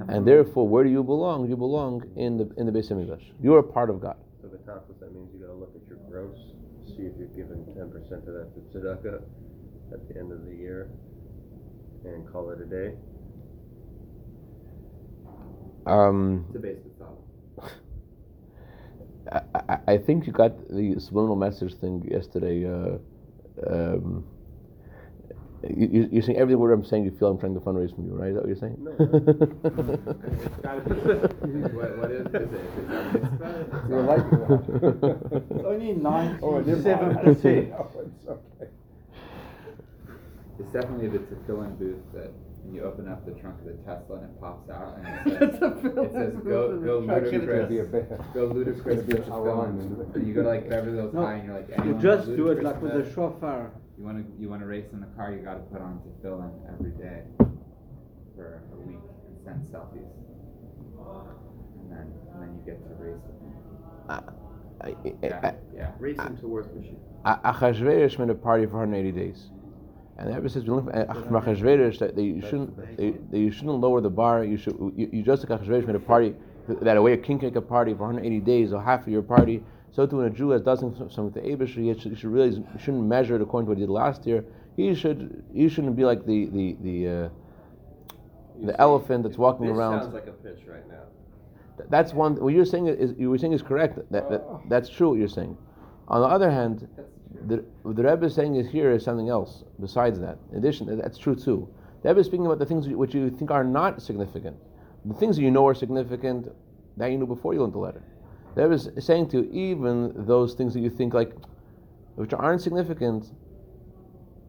And 0.07 0.25
therefore, 0.25 0.67
where 0.67 0.83
do 0.83 0.89
you 0.89 1.03
belong? 1.03 1.49
You 1.49 1.57
belong 1.57 2.03
in 2.15 2.38
the 2.38 2.49
in 2.57 2.65
the 2.65 2.71
Beis 2.71 2.89
Hamikdash. 2.89 3.23
You 3.41 3.53
are 3.55 3.59
a 3.59 3.63
part 3.63 3.89
of 3.89 3.99
God. 3.99 4.17
So 4.41 4.47
the 4.47 4.57
Tachlis, 4.57 4.99
that 4.99 5.13
means 5.13 5.29
you 5.33 5.39
got 5.39 5.47
to 5.47 5.53
look 5.53 5.73
at 5.75 5.88
your 5.88 5.97
gross, 6.09 6.38
see 6.86 7.03
if 7.03 7.13
you're 7.17 7.27
giving 7.27 7.65
10% 7.77 7.93
of 7.95 8.33
that 8.33 8.53
to 8.55 8.77
tzedakah 8.77 9.21
at 9.93 10.07
the 10.07 10.19
end 10.19 10.31
of 10.31 10.45
the 10.45 10.55
year, 10.55 10.89
and 12.05 12.25
call 12.31 12.49
it 12.51 12.62
a 12.62 12.65
day. 12.65 12.93
Um, 15.86 16.45
Debate 16.53 16.79
I, 19.31 19.77
I 19.88 19.97
think 19.97 20.27
you 20.27 20.33
got 20.33 20.69
the 20.69 20.95
subliminal 20.99 21.36
message 21.36 21.75
thing 21.75 22.07
yesterday. 22.09 22.65
Uh, 22.65 22.97
um, 23.69 24.25
you, 25.69 26.10
you're 26.12 26.21
saying 26.21 26.38
every 26.38 26.56
word 26.56 26.71
I'm 26.73 26.84
saying, 26.84 27.06
you 27.06 27.12
feel 27.12 27.30
I'm 27.30 27.38
trying 27.38 27.54
to 27.54 27.60
fundraise 27.62 27.93
from 27.95 28.06
you, 28.06 28.13
right? 28.13 28.30
Is 28.30 28.36
that 28.36 28.41
what 28.41 28.47
you're 28.47 28.58
saying? 28.58 28.78
No. 28.80 28.91
what, 31.73 31.97
what 31.97 32.12
is, 32.12 32.26
is 32.28 32.34
it? 32.34 32.41
Is 32.43 32.54
it 32.54 33.89
You're 33.89 34.02
like 34.04 34.26
It's 35.52 35.65
only 35.65 35.93
nine 35.93 36.39
Oh, 36.41 36.58
it 36.58 36.67
is 36.67 36.84
seven 36.84 37.13
fine. 37.15 37.23
percent. 37.23 37.73
Oh, 37.78 37.89
it's 37.99 38.28
okay. 38.28 38.69
It's 40.60 40.71
definitely 40.71 41.08
the 41.10 41.19
tefillin 41.19 41.78
booth 41.80 41.97
that 42.13 42.32
when 42.63 42.76
you 42.76 42.84
open 42.84 43.08
up 43.10 43.26
the 43.26 43.32
trunk 43.34 43.60
of 43.60 43.65
the 43.65 43.73
Tesla 43.84 44.17
and 44.17 44.26
it 44.26 44.39
pops 44.39 44.69
out 44.69 44.97
and 44.97 45.08
it 45.28 45.39
says, 45.60 45.84
it 45.84 46.12
says 46.13 46.34
go 46.45 46.78
go 46.78 47.10
Actually, 47.12 47.38
it's 47.38 47.45
gonna 47.45 47.65
be 47.67 47.80
a 47.80 47.84
ludicrous 47.84 48.10
bad. 48.10 48.34
go 48.34 48.45
ludicrous 48.45 48.99
It's 48.99 49.08
gonna 49.08 49.08
be 49.08 49.13
with 49.13 49.28
a 49.28 49.32
tefillin. 49.32 49.56
Haran. 49.56 50.12
And 50.15 50.28
you 50.28 50.34
go 50.34 50.43
to 50.43 50.47
like 50.49 50.69
Beverly 50.69 50.97
Hills 50.97 51.13
No, 51.13 51.21
High 51.26 51.34
and 51.34 51.45
you're 51.45 51.56
like 51.58 51.67
You 51.69 51.76
anyone 51.80 52.02
just 52.02 52.28
with 52.28 52.38
do 52.38 52.47
it 52.49 52.63
ludicrous 52.63 52.73
like 52.73 52.82
with 52.82 52.93
the 52.93 53.02
vest, 53.04 53.15
shofar. 53.15 53.71
You 53.97 54.03
want 54.03 54.17
to 54.17 54.41
you 54.41 54.49
want 54.49 54.62
to 54.62 54.67
race 54.67 54.88
in 54.91 55.01
the 55.01 55.08
car, 55.15 55.32
you 55.32 55.39
got 55.39 55.53
to 55.53 55.60
put 55.71 55.82
on 55.82 56.01
tefillin 56.01 56.51
every 56.73 56.91
day 56.91 57.21
for 58.36 58.63
a 58.73 58.88
week 58.88 58.97
and 59.27 59.38
send 59.43 59.62
selfies, 59.67 60.10
and 61.79 61.91
then 61.91 62.12
and 62.34 62.41
then 62.41 62.58
you 62.58 62.63
get 62.65 62.82
to 62.88 63.03
race 63.03 63.21
with 63.27 63.41
me. 63.41 63.56
I, 64.10 64.95
Yeah, 65.21 65.39
I, 65.43 65.53
yeah. 65.75 65.91
Racing 65.99 66.38
towards 66.38 66.67
Mashiach. 66.69 66.97
I, 67.23 67.51
Achashverosh 67.53 68.19
made 68.19 68.29
a 68.29 68.36
party 68.36 68.65
for 68.65 68.79
180 68.79 69.12
days. 69.17 69.49
And 70.17 70.29
the 70.29 70.36
Rebbe 70.36 70.49
says, 70.49 70.63
we 70.63 70.71
learn 70.71 70.89
uh, 70.89 71.13
from 71.13 71.41
Achashverosh 71.41 71.99
that 71.99 72.15
they, 72.15 72.23
you 72.23 72.41
shouldn't, 72.41 72.97
they, 72.97 73.15
they, 73.32 73.39
you 73.39 73.51
shouldn't 73.51 73.79
lower 73.79 74.01
the 74.01 74.10
bar. 74.10 74.43
You 74.43 74.58
should, 74.58 74.75
you, 74.95 75.10
you 75.12 75.23
just 75.23 75.47
like 75.47 75.60
Achashverosh 75.60 75.88
made 75.88 75.95
a 75.95 75.99
party, 75.99 76.36
that 76.67 76.97
a 76.97 77.01
way 77.01 77.13
a 77.13 77.17
king 77.17 77.39
can 77.39 77.47
make 77.47 77.56
a 77.56 77.62
party 77.62 77.93
for 77.93 78.06
180 78.08 78.39
days 78.41 78.73
or 78.73 78.82
half 78.82 79.01
of 79.01 79.08
your 79.08 79.21
party. 79.21 79.63
So 79.93 80.08
too 80.08 80.17
when 80.17 80.25
a 80.25 80.29
Jew 80.32 80.49
has 80.49 80.62
done 80.62 80.77
something 80.77 81.32
to 81.34 81.47
Abish, 81.47 81.75
he 81.75 81.93
should, 81.99 82.23
realize, 82.23 82.58
you 82.58 82.65
shouldn't 82.79 83.03
measure 83.06 83.36
it 83.36 83.41
according 83.41 83.67
to 83.67 83.69
what 83.69 83.77
he 83.77 83.84
did 83.84 83.91
last 83.91 84.25
year. 84.25 84.43
He 84.75 84.95
should, 84.95 85.43
he 85.53 85.69
shouldn't 85.69 85.95
be 85.95 86.03
like 86.03 86.25
the, 86.25 86.47
the, 86.47 86.75
the, 86.82 87.08
uh, 87.08 87.29
the 88.65 88.82
elephant 88.82 89.23
that's 89.23 89.38
walking 89.38 89.67
around. 89.67 90.01
sounds 90.01 90.13
like 90.15 90.25
a 90.25 90.32
pitch 90.32 90.62
right 90.67 90.88
now. 90.89 91.03
Th- 91.77 91.89
That's 91.91 92.12
one. 92.13 92.36
What 92.38 92.53
you're 92.53 92.65
saying 92.65 92.88
is 92.88 93.13
you 93.19 93.29
were 93.29 93.38
saying 93.38 93.53
is 93.53 93.62
correct. 93.62 93.99
That, 94.12 94.29
that 94.29 94.43
that's 94.69 94.89
true. 94.89 95.10
What 95.10 95.19
you're 95.19 95.27
saying. 95.27 95.58
On 96.08 96.21
the 96.21 96.27
other 96.27 96.49
hand, 96.49 96.88
the 97.47 97.63
what 97.84 97.95
the 97.95 98.03
Rebbe 98.03 98.25
is 98.25 98.36
saying 98.36 98.56
is 98.56 98.67
here 98.69 98.91
is 98.91 99.03
something 99.03 99.29
else 99.29 99.63
besides 99.79 100.19
that. 100.19 100.38
In 100.51 100.58
addition, 100.58 100.97
that's 100.99 101.17
true 101.17 101.36
too. 101.36 101.67
The 102.01 102.10
Rebbe 102.10 102.19
is 102.21 102.27
speaking 102.27 102.45
about 102.45 102.60
the 102.60 102.65
things 102.65 102.88
which 102.88 103.13
you 103.13 103.29
think 103.29 103.51
are 103.51 103.63
not 103.63 104.01
significant. 104.01 104.58
The 105.06 105.15
things 105.15 105.36
that 105.36 105.41
you 105.41 105.51
know 105.51 105.67
are 105.67 105.73
significant 105.75 106.47
that 106.97 107.08
you 107.12 107.17
knew 107.17 107.27
before 107.27 107.53
you 107.53 107.62
learned 107.62 107.73
the 107.73 107.79
letter. 107.79 108.03
Rebbe 108.56 108.74
is 108.74 108.89
saying 109.00 109.30
to 109.30 109.38
you, 109.42 109.50
even 109.52 110.13
those 110.26 110.54
things 110.54 110.74
that 110.74 110.82
you 110.82 110.89
think 110.89 111.13
like, 111.13 111.32
which 112.16 112.34
aren't 112.34 112.62
significant, 112.62 113.32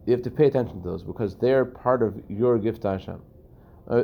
you 0.05 0.11
have 0.13 0.21
to 0.23 0.31
pay 0.31 0.45
attention 0.47 0.81
to 0.81 0.87
those 0.87 1.03
because 1.03 1.35
they're 1.35 1.65
part 1.65 2.03
of 2.03 2.21
your 2.29 2.57
gift 2.59 2.83
to 2.83 2.89
Hashem. 2.89 3.21
Uh, 3.89 4.03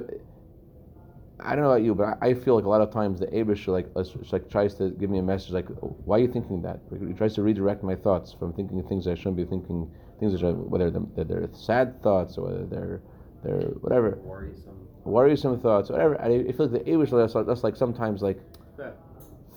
I 1.43 1.55
don't 1.55 1.63
know 1.63 1.71
about 1.71 1.83
you, 1.83 1.95
but 1.95 2.17
I 2.21 2.27
I 2.29 2.33
feel 2.35 2.55
like 2.55 2.65
a 2.65 2.69
lot 2.69 2.81
of 2.81 2.91
times 2.91 3.19
the 3.19 3.27
Abish 3.27 3.67
like 3.67 3.87
uh, 3.95 4.03
like 4.31 4.49
tries 4.49 4.75
to 4.75 4.91
give 4.91 5.09
me 5.09 5.17
a 5.19 5.23
message 5.23 5.51
like, 5.51 5.67
why 6.05 6.17
are 6.17 6.19
you 6.21 6.27
thinking 6.27 6.61
that? 6.63 6.79
He 7.07 7.13
tries 7.13 7.33
to 7.35 7.41
redirect 7.41 7.83
my 7.83 7.95
thoughts 7.95 8.31
from 8.33 8.53
thinking 8.53 8.81
things 8.83 9.07
I 9.07 9.15
shouldn't 9.15 9.37
be 9.37 9.45
thinking, 9.45 9.89
things 10.19 10.39
that 10.39 10.53
whether 10.55 10.91
they're, 10.91 11.23
they're 11.23 11.49
sad 11.53 12.01
thoughts 12.03 12.37
or 12.37 12.47
whether 12.49 12.65
they're 12.65 13.01
they're 13.43 13.69
whatever 13.81 14.19
Worrisome. 14.21 14.87
worrisome 15.03 15.59
thoughts, 15.59 15.89
whatever. 15.89 16.19
I, 16.21 16.27
I 16.27 16.51
feel 16.51 16.67
like 16.67 16.83
the 16.85 16.91
Abish 16.91 17.09
that's, 17.09 17.33
like- 17.35 17.45
that's 17.45 17.63
like 17.63 17.75
sometimes 17.75 18.21
like. 18.21 18.39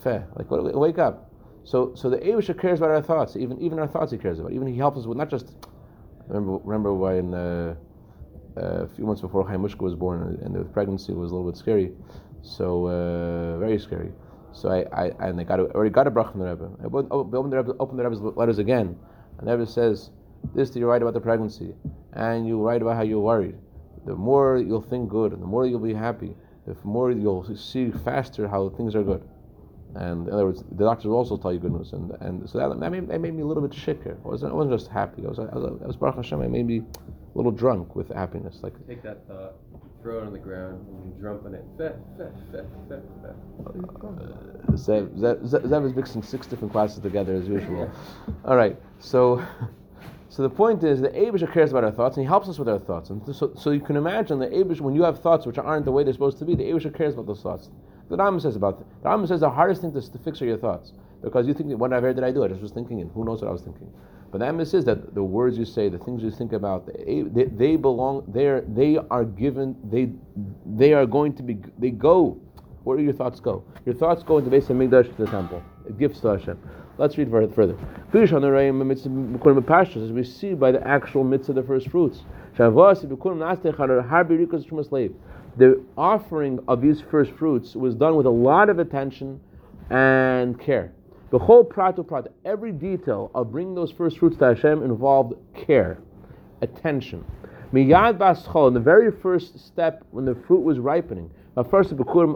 Fair, 0.04 0.28
like 0.36 0.46
wake 0.50 0.98
up. 0.98 1.30
So 1.64 1.94
so 1.94 2.10
the 2.10 2.18
Abish 2.18 2.56
cares 2.60 2.78
about 2.80 2.90
our 2.90 3.02
thoughts, 3.02 3.36
even 3.36 3.58
even 3.60 3.78
our 3.78 3.88
thoughts 3.88 4.12
he 4.12 4.18
cares 4.18 4.38
about. 4.38 4.52
Even 4.52 4.66
he 4.68 4.76
helps 4.76 4.98
us 4.98 5.06
with 5.06 5.18
not 5.18 5.30
just 5.30 5.56
remember 6.28 6.58
remember 6.64 6.94
when. 6.94 7.34
Uh, 7.34 7.74
uh, 8.56 8.84
a 8.84 8.88
few 8.88 9.04
months 9.04 9.20
before 9.20 9.44
Chaimushka 9.44 9.80
was 9.80 9.94
born, 9.94 10.38
and- 10.42 10.54
the 10.54 10.64
pregnancy 10.64 11.12
was 11.12 11.32
a 11.32 11.34
little 11.34 11.50
bit 11.50 11.58
scary, 11.58 11.92
so 12.42 12.86
uh, 12.86 13.58
very 13.58 13.78
scary. 13.78 14.12
So 14.52 14.68
I, 14.70 15.06
I 15.06 15.28
and 15.28 15.40
I 15.40 15.44
got 15.44 15.58
a, 15.58 15.64
already 15.74 15.90
got 15.90 16.06
a 16.06 16.10
bracha 16.10 16.30
from 16.30 16.40
the 16.40 16.46
Rebbe. 16.46 16.70
I 16.80 16.84
opened, 16.86 17.52
the 17.52 17.56
Rebbe, 17.56 17.74
opened 17.80 17.98
the 17.98 18.04
Rebbe's 18.04 18.20
letters 18.20 18.58
again, 18.58 18.96
and 19.38 19.48
the 19.48 19.56
Rebbe 19.56 19.68
says, 19.68 20.10
"This 20.54 20.76
you 20.76 20.86
write 20.86 21.02
about 21.02 21.14
the 21.14 21.20
pregnancy, 21.20 21.74
and 22.12 22.46
you 22.46 22.62
write 22.62 22.80
about 22.82 22.94
how 22.94 23.02
you're 23.02 23.18
worried. 23.18 23.56
The 24.06 24.14
more 24.14 24.58
you'll 24.58 24.82
think 24.82 25.08
good, 25.08 25.32
and 25.32 25.42
the 25.42 25.46
more 25.46 25.66
you'll 25.66 25.80
be 25.80 25.94
happy. 25.94 26.36
The 26.66 26.76
more 26.84 27.10
you'll 27.10 27.44
see 27.56 27.90
faster 27.90 28.46
how 28.46 28.68
things 28.68 28.94
are 28.94 29.02
good." 29.02 29.28
And 29.96 30.26
in 30.26 30.34
other 30.34 30.46
words, 30.46 30.64
the 30.72 30.84
doctors 30.84 31.06
will 31.06 31.16
also 31.16 31.36
tell 31.36 31.52
you 31.52 31.60
good 31.60 31.72
news, 31.72 31.92
and 31.92 32.10
and 32.20 32.48
so 32.48 32.58
that, 32.58 32.80
that, 32.80 32.90
made, 32.90 33.08
that 33.08 33.20
made 33.20 33.34
me 33.34 33.42
a 33.42 33.46
little 33.46 33.62
bit 33.62 33.72
shaker. 33.72 34.16
I 34.24 34.28
wasn't, 34.28 34.52
I 34.52 34.54
wasn't 34.56 34.78
just 34.78 34.90
happy. 34.90 35.24
I 35.24 35.28
was, 35.28 35.38
I 35.38 35.44
was, 35.44 35.80
I 35.82 35.86
was 35.86 35.96
Baruch 35.96 36.16
Hashem. 36.16 36.40
I 36.40 36.48
made 36.48 36.66
me 36.66 36.78
a 36.78 37.36
little 37.36 37.52
drunk 37.52 37.94
with 37.94 38.08
happiness. 38.08 38.58
Like 38.62 38.74
Take 38.88 39.02
that 39.04 39.26
thought, 39.28 39.54
throw 40.02 40.18
it 40.18 40.26
on 40.26 40.32
the 40.32 40.38
ground, 40.38 40.84
and 40.88 41.14
you 41.14 41.20
drum 41.20 41.40
on 41.46 41.54
it. 41.54 41.64
Feh, 41.78 41.92
feh, 42.18 42.30
feh, 42.50 42.62
feh, 42.88 43.00
feh. 43.22 43.32
Zev, 44.72 45.08
Zev, 45.16 45.48
Zev 45.48 45.62
Zev 45.62 45.86
is 45.86 45.94
mixing 45.94 46.22
six 46.22 46.48
different 46.48 46.72
classes 46.72 46.98
together 46.98 47.34
as 47.36 47.46
usual. 47.46 47.88
All 48.44 48.56
right, 48.56 48.76
so 48.98 49.44
so 50.34 50.42
the 50.42 50.50
point 50.50 50.82
is 50.82 51.00
the 51.00 51.10
Abish 51.10 51.48
cares 51.52 51.70
about 51.70 51.84
our 51.84 51.92
thoughts 51.92 52.16
and 52.16 52.26
he 52.26 52.28
helps 52.28 52.48
us 52.48 52.58
with 52.58 52.68
our 52.68 52.80
thoughts. 52.80 53.10
And 53.10 53.22
so, 53.32 53.52
so 53.54 53.70
you 53.70 53.78
can 53.78 53.94
imagine 53.94 54.40
the 54.40 54.48
Abish 54.48 54.80
when 54.80 54.92
you 54.92 55.04
have 55.04 55.20
thoughts 55.20 55.46
which 55.46 55.58
aren't 55.58 55.84
the 55.84 55.92
way 55.92 56.02
they're 56.02 56.12
supposed 56.12 56.38
to 56.38 56.44
be, 56.44 56.56
the 56.56 56.64
Abish 56.64 56.92
cares 56.92 57.14
about 57.14 57.28
those 57.28 57.40
thoughts. 57.40 57.70
The 58.08 58.16
Rambam 58.16 58.40
says 58.40 58.56
about 58.56 58.80
it. 58.80 58.86
The 59.02 59.08
Rambam 59.08 59.28
says 59.28 59.40
the 59.40 59.50
hardest 59.50 59.80
thing 59.80 59.92
to, 59.92 60.00
to 60.00 60.18
fix 60.18 60.40
are 60.42 60.46
your 60.46 60.58
thoughts 60.58 60.92
because 61.22 61.46
you 61.46 61.54
think 61.54 61.70
what 61.78 61.92
I 61.92 62.00
did 62.00 62.22
I 62.22 62.30
do? 62.30 62.44
I 62.44 62.48
just 62.48 62.60
was 62.60 62.72
thinking, 62.72 63.00
and 63.00 63.10
who 63.12 63.24
knows 63.24 63.40
what 63.40 63.48
I 63.48 63.52
was 63.52 63.62
thinking. 63.62 63.90
But 64.30 64.38
the 64.38 64.44
Rambam 64.44 64.66
says 64.66 64.84
that 64.84 65.14
the 65.14 65.22
words 65.22 65.56
you 65.56 65.64
say, 65.64 65.88
the 65.88 65.98
things 65.98 66.22
you 66.22 66.30
think 66.30 66.52
about, 66.52 66.86
they, 66.86 67.46
they, 67.46 67.76
belong. 67.76 68.24
They 68.28 68.60
they 68.68 68.98
are 69.10 69.24
given. 69.24 69.76
They 69.90 70.10
they 70.66 70.92
are 70.92 71.06
going 71.06 71.34
to 71.36 71.42
be. 71.42 71.58
They 71.78 71.90
go 71.90 72.40
where 72.84 72.96
do 72.98 73.02
your 73.02 73.14
thoughts 73.14 73.40
go? 73.40 73.64
Your 73.86 73.94
thoughts 73.94 74.22
go 74.22 74.36
into 74.38 74.50
Beis 74.50 74.66
Hamikdash 74.66 75.16
to 75.16 75.24
the 75.24 75.30
temple. 75.30 75.62
It 75.88 75.98
gives 75.98 76.20
to 76.20 76.28
Hashem. 76.28 76.58
Let's 76.98 77.18
read 77.18 77.30
further. 77.30 77.52
further. 77.52 77.76
As 78.12 78.30
we 80.12 80.24
see 80.24 80.54
by 80.54 80.70
the 80.70 80.86
actual 80.86 81.24
mitzvah 81.24 81.52
of 81.52 81.56
the 81.56 81.62
first 81.62 81.88
fruits. 81.88 82.20
The 85.56 85.84
offering 85.96 86.58
of 86.66 86.80
these 86.80 87.00
first 87.10 87.30
fruits 87.32 87.76
was 87.76 87.94
done 87.94 88.16
with 88.16 88.26
a 88.26 88.30
lot 88.30 88.68
of 88.68 88.80
attention 88.80 89.40
and 89.88 90.58
care. 90.58 90.92
The 91.30 91.38
whole 91.38 91.62
prato 91.62 92.02
prato, 92.02 92.32
every 92.44 92.72
detail 92.72 93.30
of 93.34 93.52
bringing 93.52 93.74
those 93.74 93.92
first 93.92 94.18
fruits 94.18 94.36
to 94.38 94.46
Hashem 94.46 94.82
involved 94.82 95.34
care, 95.54 95.98
attention. 96.60 97.24
Miyad 97.72 98.18
baschol, 98.18 98.68
in 98.68 98.74
the 98.74 98.80
very 98.80 99.10
first 99.10 99.58
step 99.58 100.04
when 100.10 100.24
the 100.24 100.34
fruit 100.46 100.60
was 100.60 100.78
ripening, 100.78 101.30
a 101.56 101.62
person 101.62 101.96
goes 101.96 102.32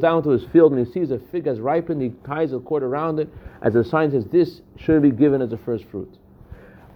down 0.00 0.22
to 0.22 0.30
his 0.30 0.44
field 0.52 0.72
and 0.72 0.86
he 0.86 0.92
sees 0.92 1.10
a 1.10 1.18
fig 1.18 1.46
has 1.46 1.58
ripened, 1.58 2.02
he 2.02 2.10
ties 2.24 2.52
a 2.52 2.60
cord 2.60 2.84
around 2.84 3.18
it 3.18 3.28
as 3.62 3.74
a 3.74 3.82
sign 3.82 4.12
says 4.12 4.24
this 4.26 4.60
should 4.76 5.02
be 5.02 5.10
given 5.10 5.42
as 5.42 5.52
a 5.52 5.58
first 5.58 5.84
fruit. 5.86 6.08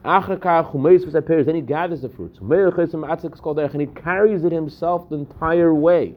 Then 0.06 1.54
he 1.54 1.60
gathers 1.60 2.02
the 2.02 2.08
fruits. 2.08 2.38
And 2.40 3.80
he 3.80 3.86
carries 3.88 4.44
it 4.44 4.52
himself 4.52 5.08
the 5.08 5.16
entire 5.16 5.74
way. 5.74 6.14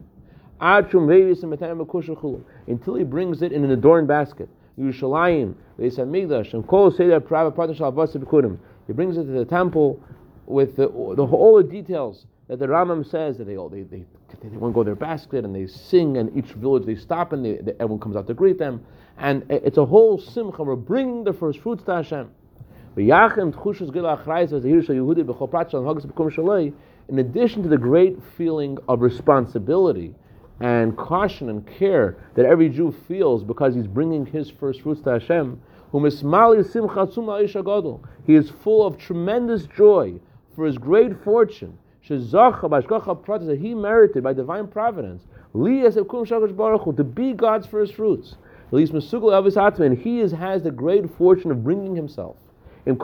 Until 0.61 1.07
he 2.95 3.03
brings 3.03 3.41
it 3.41 3.51
in 3.51 3.63
an 3.63 3.71
adorned 3.71 4.07
basket. 4.07 4.49
Yerushalayim, 4.77 5.55
Beis 5.79 5.97
Hamikdash, 5.97 6.53
and 6.53 6.67
Kol 6.67 6.91
Seder. 6.91 7.19
He 8.87 8.93
brings 8.93 9.17
it 9.17 9.25
to 9.25 9.31
the 9.31 9.45
temple 9.45 9.99
with 10.45 10.75
the, 10.75 10.87
the 10.87 10.91
all 10.91 11.57
the 11.57 11.63
details 11.63 12.25
that 12.47 12.59
the 12.59 12.65
Rambam 12.65 13.09
says 13.09 13.37
that 13.37 13.45
they 13.45 13.55
all 13.55 13.69
they 13.69 13.83
they, 13.83 14.03
they 14.41 14.57
want 14.57 14.73
go 14.73 14.83
to 14.83 14.87
their 14.87 14.95
basket 14.95 15.45
and 15.45 15.55
they 15.55 15.67
sing 15.67 16.17
and 16.17 16.35
each 16.35 16.53
village 16.53 16.85
they 16.85 16.95
stop 16.95 17.31
and 17.31 17.45
they, 17.45 17.57
they, 17.57 17.73
everyone 17.73 17.99
comes 17.99 18.15
out 18.15 18.25
to 18.25 18.33
greet 18.33 18.57
them 18.57 18.83
and 19.19 19.43
eh, 19.51 19.59
it's 19.63 19.77
a 19.77 19.85
whole 19.85 20.17
simcha. 20.17 20.63
We're 20.63 20.75
bringing 20.75 21.23
the 21.23 21.33
first 21.33 21.59
fruits 21.59 21.83
to 21.83 21.95
Hashem. 21.95 22.31
In 22.99 23.05
addition 27.17 27.63
to 27.63 27.69
the 27.69 27.77
great 27.77 28.21
feeling 28.37 28.77
of 28.89 29.01
responsibility 29.01 30.13
and 30.59 30.97
caution 30.97 31.49
and 31.49 31.65
care 31.65 32.17
that 32.35 32.45
every 32.45 32.67
Jew 32.67 32.93
feels 33.07 33.45
because 33.45 33.73
he's 33.73 33.87
bringing 33.87 34.25
his 34.25 34.49
first 34.49 34.81
fruits 34.81 34.99
to 35.03 35.11
Hashem, 35.11 35.61
he 35.93 35.99
is 38.35 38.49
full 38.49 38.85
of 38.85 38.97
tremendous 38.97 39.65
joy 39.67 40.19
for 40.53 40.65
his 40.65 40.77
great 40.77 41.23
fortune. 41.23 41.77
That 42.09 43.57
he 43.61 43.75
merited 43.75 44.23
by 44.23 44.33
divine 44.33 44.67
providence 44.67 45.25
to 45.53 47.03
be 47.05 47.33
God's 47.33 47.65
first 47.65 47.95
fruits. 47.95 48.35
And 48.71 49.97
he 49.97 50.19
is, 50.19 50.33
has 50.33 50.63
the 50.63 50.71
great 50.71 51.09
fortune 51.17 51.51
of 51.51 51.63
bringing 51.63 51.95
himself 51.95 52.35
and 52.85 52.97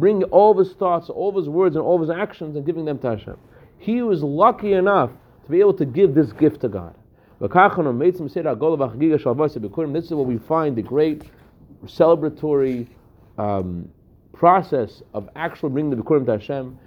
bringing 0.00 0.24
all 0.24 0.50
of 0.50 0.58
his 0.58 0.72
thoughts, 0.74 1.08
all 1.10 1.28
of 1.28 1.36
his 1.36 1.48
words, 1.48 1.76
and 1.76 1.84
all 1.84 1.94
of 1.94 2.00
his 2.00 2.10
actions 2.10 2.56
and 2.56 2.66
giving 2.66 2.84
them 2.84 2.98
to 2.98 3.10
Hashem. 3.10 3.36
He 3.78 4.02
was 4.02 4.22
lucky 4.22 4.72
enough 4.72 5.10
to 5.44 5.50
be 5.50 5.60
able 5.60 5.74
to 5.74 5.84
give 5.84 6.14
this 6.14 6.32
gift 6.32 6.62
to 6.62 6.68
God. 6.68 6.94
This 7.40 7.50
is 7.50 7.54
what 10.12 10.26
we 10.26 10.38
find 10.38 10.76
the 10.76 10.82
great 10.82 11.24
celebratory 11.84 12.86
um, 13.36 13.88
process 14.32 15.02
of 15.12 15.28
actually 15.36 15.70
bringing 15.70 15.90
the 15.90 15.96
Bikurim 16.02 16.24
to 16.26 16.32
Hashem. 16.32 16.78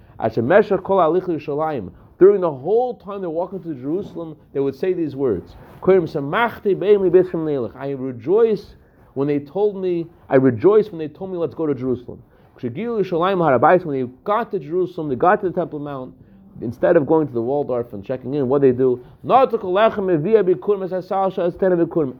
During 2.18 2.40
the 2.40 2.52
whole 2.52 2.96
time 2.96 3.20
they're 3.20 3.30
walking 3.30 3.62
to 3.62 3.74
Jerusalem, 3.74 4.36
they 4.52 4.60
would 4.60 4.74
say 4.74 4.92
these 4.92 5.14
words. 5.14 5.54
I 5.80 5.92
rejoice 7.90 8.74
when 9.18 9.26
they 9.26 9.40
told 9.40 9.76
me, 9.76 10.06
I 10.28 10.36
rejoiced 10.36 10.92
when 10.92 11.00
they 11.00 11.08
told 11.08 11.32
me, 11.32 11.38
let's 11.38 11.52
go 11.52 11.66
to 11.66 11.74
Jerusalem. 11.74 12.22
When 12.60 12.72
they 12.72 14.04
got 14.22 14.50
to 14.52 14.58
Jerusalem, 14.60 15.08
they 15.08 15.16
got 15.16 15.40
to 15.40 15.48
the 15.48 15.54
Temple 15.54 15.80
Mount, 15.80 16.14
instead 16.60 16.96
of 16.96 17.04
going 17.04 17.26
to 17.26 17.32
the 17.32 17.42
Waldorf 17.42 17.92
and 17.94 18.04
checking 18.04 18.34
in, 18.34 18.48
what 18.48 18.62
they 18.62 18.70
do, 18.70 19.04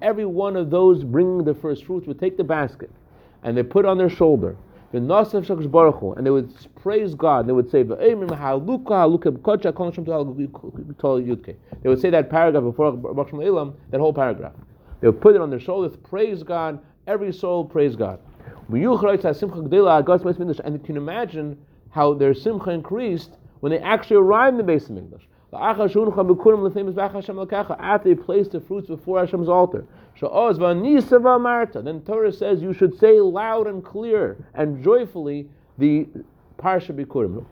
every 0.02 0.24
one 0.26 0.56
of 0.56 0.70
those 0.70 1.04
bringing 1.04 1.44
the 1.44 1.54
first 1.54 1.84
fruits 1.84 2.08
would 2.08 2.18
take 2.18 2.36
the 2.36 2.42
basket 2.42 2.90
and 3.44 3.56
they 3.56 3.62
put 3.62 3.84
it 3.84 3.88
on 3.88 3.96
their 3.96 4.10
shoulder. 4.10 4.56
And 4.92 5.08
they 5.08 6.30
would 6.30 6.74
praise 6.82 7.14
God. 7.14 7.46
They 7.46 7.52
would 7.52 7.70
say, 7.70 7.82
They 7.84 7.94
would 11.84 12.00
say 12.00 12.10
that 12.10 12.28
paragraph 12.28 12.64
before 12.64 12.92
that 12.92 14.00
whole 14.00 14.12
paragraph. 14.12 14.54
They 15.00 15.06
would 15.06 15.20
put 15.20 15.34
it 15.36 15.40
on 15.40 15.50
their 15.50 15.60
shoulders, 15.60 15.96
praise 15.96 16.42
God, 16.42 16.80
every 17.08 17.32
soul 17.32 17.64
praise 17.64 17.96
God. 17.96 18.20
And 18.68 18.82
you 18.82 18.98
can 20.84 20.96
imagine 20.96 21.58
how 21.90 22.14
their 22.14 22.34
simcha 22.34 22.70
increased 22.70 23.30
when 23.60 23.72
they 23.72 23.78
actually 23.78 24.16
arrived 24.16 24.60
in 24.60 24.66
the 24.66 24.72
Beis 24.72 24.88
Hamikdash. 24.88 25.22
After 25.50 25.88
they 28.08 28.14
placed 28.14 28.52
the 28.52 28.60
fruits 28.60 28.88
before 28.88 29.20
Hashem's 29.20 29.48
altar. 29.48 29.86
Then 30.20 32.02
Torah 32.02 32.32
says 32.32 32.60
you 32.60 32.74
should 32.74 32.98
say 32.98 33.18
loud 33.20 33.66
and 33.66 33.82
clear 33.82 34.36
and 34.52 34.84
joyfully 34.84 35.48
the 35.78 36.06
Parsha 36.58 36.94
Bikurim. 36.94 37.46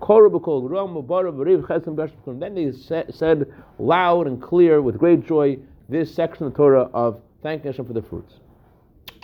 Then 2.38 2.54
they 2.54 2.72
said 3.12 3.52
loud 3.78 4.26
and 4.26 4.42
clear 4.42 4.82
with 4.82 4.98
great 4.98 5.26
joy 5.26 5.56
this 5.88 6.14
section 6.14 6.46
of 6.46 6.54
Torah 6.54 6.90
of 6.92 7.22
thanking 7.42 7.70
Hashem 7.70 7.86
for 7.86 7.94
the 7.94 8.02
fruits. 8.02 8.34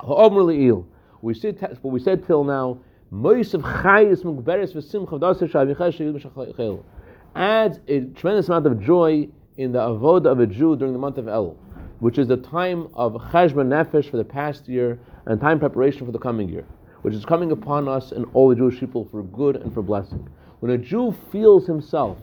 We 0.05 1.35
said, 1.35 1.79
what 1.83 1.93
we 1.93 2.01
said 2.01 2.27
till 2.27 2.43
now, 2.43 2.79
adds 7.35 7.81
a 7.87 8.01
tremendous 8.01 8.49
amount 8.49 8.67
of 8.67 8.81
joy 8.81 9.29
in 9.57 9.71
the 9.71 9.79
avoda 9.79 10.27
of 10.27 10.41
a 10.41 10.47
Jew 10.47 10.75
during 10.75 10.93
the 10.93 10.99
month 10.99 11.19
of 11.19 11.27
Elul, 11.27 11.57
which 12.01 12.19
is 12.19 12.27
the 12.27 12.37
time 12.37 12.88
of 12.95 13.12
cheshbon 13.12 13.69
nefesh 13.69 14.11
for 14.11 14.17
the 14.17 14.25
past 14.25 14.69
year 14.69 14.99
and 15.27 15.41
time 15.41 15.61
preparation 15.61 16.05
for 16.05 16.11
the 16.11 16.19
coming 16.19 16.49
year, 16.49 16.67
which 17.03 17.15
is 17.15 17.25
coming 17.25 17.53
upon 17.53 17.87
us 17.87 18.11
and 18.11 18.27
all 18.33 18.49
the 18.49 18.57
Jewish 18.57 18.81
people 18.81 19.07
for 19.09 19.23
good 19.23 19.55
and 19.55 19.73
for 19.73 19.83
blessing. 19.83 20.29
When 20.59 20.73
a 20.73 20.79
Jew 20.79 21.15
feels 21.31 21.67
himself 21.67 22.19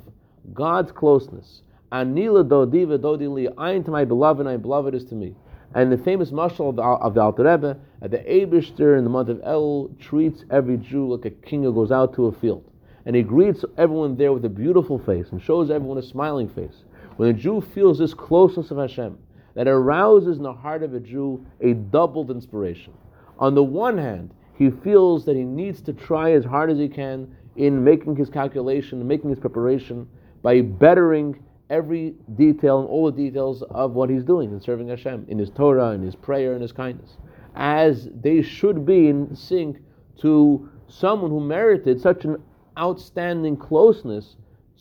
God's 0.54 0.92
closeness, 0.92 1.62
v'dodi 1.94 3.54
ayin 3.56 3.86
to 3.86 3.92
my 3.92 4.04
beloved, 4.04 4.42
and 4.42 4.50
my 4.50 4.58
beloved 4.58 4.94
is 4.96 5.06
to 5.06 5.16
me. 5.16 5.34
And 5.74 5.92
the 5.92 5.98
famous 5.98 6.32
mashal 6.32 6.70
of 6.70 6.76
the, 6.78 6.82
of 6.82 7.14
the 7.14 7.22
Alter 7.22 7.44
Rebbe, 7.44 7.78
at 8.02 8.12
the 8.12 8.20
Eibishter 8.20 8.98
in 8.98 9.04
the 9.04 9.10
month 9.10 9.30
of 9.30 9.38
Elul, 9.40 9.98
treats 10.00 10.44
every 10.50 10.78
Jew 10.78 11.14
like 11.14 11.26
a 11.26 11.30
king 11.30 11.64
who 11.64 11.74
goes 11.74 11.92
out 11.92 12.14
to 12.16 12.26
a 12.26 12.32
field. 12.32 12.64
And 13.06 13.16
he 13.16 13.22
greets 13.22 13.64
everyone 13.78 14.16
there 14.16 14.34
with 14.34 14.46
a 14.46 14.50
beautiful 14.50 14.98
face 14.98 15.28
and 15.32 15.42
shows 15.42 15.70
everyone 15.70 15.98
a 15.98 16.04
smiling 16.04 16.50
face. 16.50 16.84
When 17.18 17.30
a 17.30 17.34
Jew 17.34 17.62
feels 17.62 18.00
this 18.00 18.14
closeness 18.14 18.72
of 18.72 18.78
Hashem, 18.78 19.18
that 19.54 19.68
arouses 19.68 20.38
in 20.38 20.44
the 20.44 20.54
heart 20.54 20.84
of 20.84 20.94
a 20.94 21.00
Jew 21.00 21.46
a 21.62 21.74
doubled 21.74 22.32
inspiration. 22.32 22.94
On 23.38 23.56
the 23.56 23.64
one 23.64 23.98
hand, 23.98 24.34
he 24.56 24.70
feels 24.70 25.26
that 25.26 25.36
he 25.36 25.44
needs 25.44 25.82
to 25.82 25.94
try 25.94 26.32
as 26.32 26.46
hard 26.46 26.70
as 26.70 26.78
he 26.78 26.90
can 26.90 27.36
in 27.56 27.84
making 27.84 28.16
his 28.16 28.30
calculation, 28.30 29.06
making 29.08 29.30
his 29.30 29.40
preparation, 29.40 30.08
by 30.42 30.62
bettering 30.62 31.44
every 31.70 32.16
detail 32.36 32.80
and 32.80 32.90
all 32.90 33.12
the 33.12 33.24
details 33.30 33.62
of 33.70 33.94
what 33.94 34.10
he's 34.10 34.24
doing 34.24 34.52
in 34.52 34.60
serving 34.60 34.90
Hashem, 34.90 35.26
in 35.28 35.38
his 35.38 35.50
Torah, 35.50 35.92
in 35.92 36.02
his 36.02 36.16
prayer, 36.16 36.56
in 36.56 36.62
his 36.62 36.72
kindness, 36.72 37.18
as 37.56 38.10
they 38.22 38.42
should 38.42 38.86
be 38.86 39.08
in 39.08 39.36
sync 39.36 39.78
to 40.22 40.70
someone 40.88 41.30
who 41.30 41.40
merited 41.40 42.02
such 42.02 42.26
an 42.26 42.42
outstanding 42.78 43.56
closeness 43.56 44.36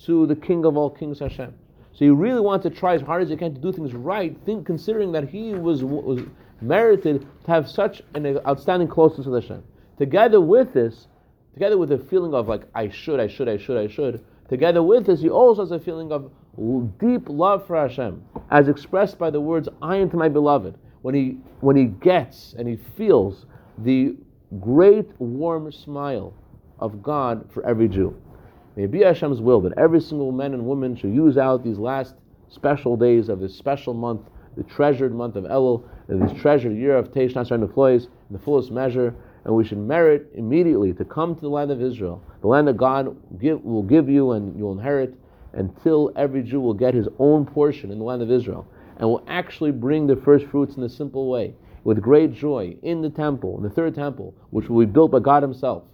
to 0.04 0.26
the 0.26 0.36
King 0.36 0.64
of 0.64 0.76
all 0.76 0.90
kings, 0.90 1.18
Hashem. 1.18 1.54
So 1.92 2.04
he 2.04 2.10
really 2.10 2.40
wants 2.40 2.62
to 2.62 2.70
try 2.70 2.94
as 2.94 3.02
hard 3.02 3.22
as 3.22 3.28
he 3.28 3.36
can 3.36 3.54
to 3.54 3.60
do 3.60 3.72
things 3.72 3.92
right, 3.92 4.36
think, 4.46 4.66
considering 4.66 5.12
that 5.12 5.28
he 5.28 5.54
was, 5.54 5.82
was 5.82 6.22
merited 6.60 7.26
to 7.44 7.50
have 7.50 7.68
such 7.68 8.02
an 8.14 8.38
outstanding 8.46 8.88
closeness 8.88 9.26
with 9.26 9.42
Hashem. 9.42 9.64
Together 9.98 10.40
with 10.40 10.72
this, 10.72 11.08
together 11.54 11.76
with 11.76 11.88
the 11.88 11.98
feeling 11.98 12.34
of 12.34 12.46
like, 12.46 12.62
I 12.74 12.88
should, 12.88 13.18
I 13.18 13.26
should, 13.26 13.48
I 13.48 13.56
should, 13.56 13.76
I 13.76 13.88
should, 13.88 14.24
together 14.48 14.82
with 14.82 15.06
this, 15.06 15.20
he 15.20 15.28
also 15.28 15.62
has 15.62 15.72
a 15.72 15.80
feeling 15.80 16.12
of 16.12 16.30
deep 16.98 17.28
love 17.28 17.66
for 17.66 17.76
Hashem, 17.76 18.22
as 18.50 18.68
expressed 18.68 19.18
by 19.18 19.30
the 19.30 19.40
words 19.40 19.68
"I 19.80 19.96
am 19.96 20.10
to 20.10 20.16
my 20.16 20.28
beloved." 20.28 20.76
When 21.02 21.14
he 21.14 21.38
when 21.60 21.76
he 21.76 21.84
gets 21.84 22.54
and 22.58 22.66
he 22.66 22.76
feels 22.76 23.46
the 23.78 24.16
great 24.60 25.08
warm 25.20 25.70
smile 25.70 26.32
of 26.80 27.02
God 27.02 27.44
for 27.50 27.64
every 27.64 27.88
Jew. 27.88 28.14
May 28.76 28.84
it 28.84 28.90
be 28.90 29.00
Hashem's 29.00 29.40
will 29.40 29.60
that 29.62 29.76
every 29.76 30.00
single 30.00 30.32
man 30.32 30.54
and 30.54 30.64
woman 30.64 30.94
should 30.96 31.12
use 31.12 31.36
out 31.36 31.62
these 31.62 31.78
last 31.78 32.14
special 32.48 32.96
days 32.96 33.28
of 33.28 33.40
this 33.40 33.54
special 33.54 33.94
month, 33.94 34.22
the 34.56 34.62
treasured 34.64 35.14
month 35.14 35.36
of 35.36 35.44
Elul, 35.44 35.82
and 36.08 36.22
this 36.22 36.32
treasured 36.40 36.76
year 36.76 36.96
of 36.96 37.12
Teish 37.12 37.34
Nasar 37.34 37.58
Neflois 37.58 38.04
in 38.04 38.10
the 38.30 38.38
fullest 38.38 38.70
measure, 38.70 39.14
and 39.44 39.54
we 39.54 39.64
should 39.64 39.78
merit 39.78 40.30
immediately 40.34 40.92
to 40.94 41.04
come 41.04 41.34
to 41.34 41.40
the 41.40 41.48
land 41.48 41.70
of 41.70 41.82
Israel, 41.82 42.22
the 42.40 42.48
land 42.48 42.68
that 42.68 42.76
God 42.76 43.16
give, 43.38 43.64
will 43.64 43.82
give 43.82 44.08
you 44.08 44.32
and 44.32 44.56
you'll 44.56 44.72
inherit, 44.72 45.14
until 45.52 46.12
every 46.16 46.42
Jew 46.42 46.60
will 46.60 46.74
get 46.74 46.94
his 46.94 47.08
own 47.18 47.46
portion 47.46 47.90
in 47.90 47.98
the 47.98 48.04
land 48.04 48.22
of 48.22 48.30
Israel, 48.30 48.66
and 48.96 49.08
will 49.08 49.24
actually 49.28 49.70
bring 49.70 50.06
the 50.06 50.16
first 50.16 50.46
fruits 50.46 50.76
in 50.76 50.82
a 50.82 50.88
simple 50.88 51.28
way, 51.28 51.54
with 51.84 52.00
great 52.00 52.32
joy, 52.32 52.76
in 52.82 53.00
the 53.00 53.10
temple, 53.10 53.56
in 53.56 53.62
the 53.62 53.70
third 53.70 53.94
temple, 53.94 54.34
which 54.50 54.68
will 54.68 54.84
be 54.84 54.92
built 54.92 55.10
by 55.10 55.20
God 55.20 55.42
Himself. 55.42 55.84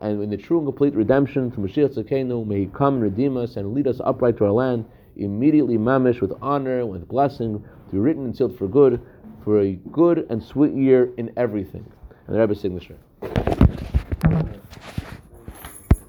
And 0.00 0.22
in 0.22 0.30
the 0.30 0.36
true 0.36 0.58
and 0.58 0.66
complete 0.66 0.94
redemption 0.94 1.50
through 1.50 1.68
Mashiach 1.68 1.94
Tzidkeinu, 1.94 2.46
may 2.46 2.60
He 2.60 2.66
come 2.66 2.94
and 2.94 3.02
redeem 3.02 3.36
us 3.36 3.56
and 3.56 3.74
lead 3.74 3.86
us 3.86 4.00
upright 4.04 4.36
to 4.38 4.44
our 4.44 4.52
land, 4.52 4.84
immediately 5.16 5.76
mamish 5.76 6.20
with 6.20 6.32
honor, 6.40 6.86
with 6.86 7.08
blessing, 7.08 7.64
to 7.88 7.92
be 7.92 7.98
written 7.98 8.24
and 8.24 8.36
sealed 8.36 8.56
for 8.56 8.68
good, 8.68 9.00
for 9.44 9.60
a 9.60 9.72
good 9.92 10.26
and 10.30 10.42
sweet 10.42 10.72
year 10.72 11.12
in 11.16 11.32
everything. 11.36 11.90
And 12.26 12.36
the 12.36 12.40
Rebbe's 12.40 12.60
signature. 12.60 12.96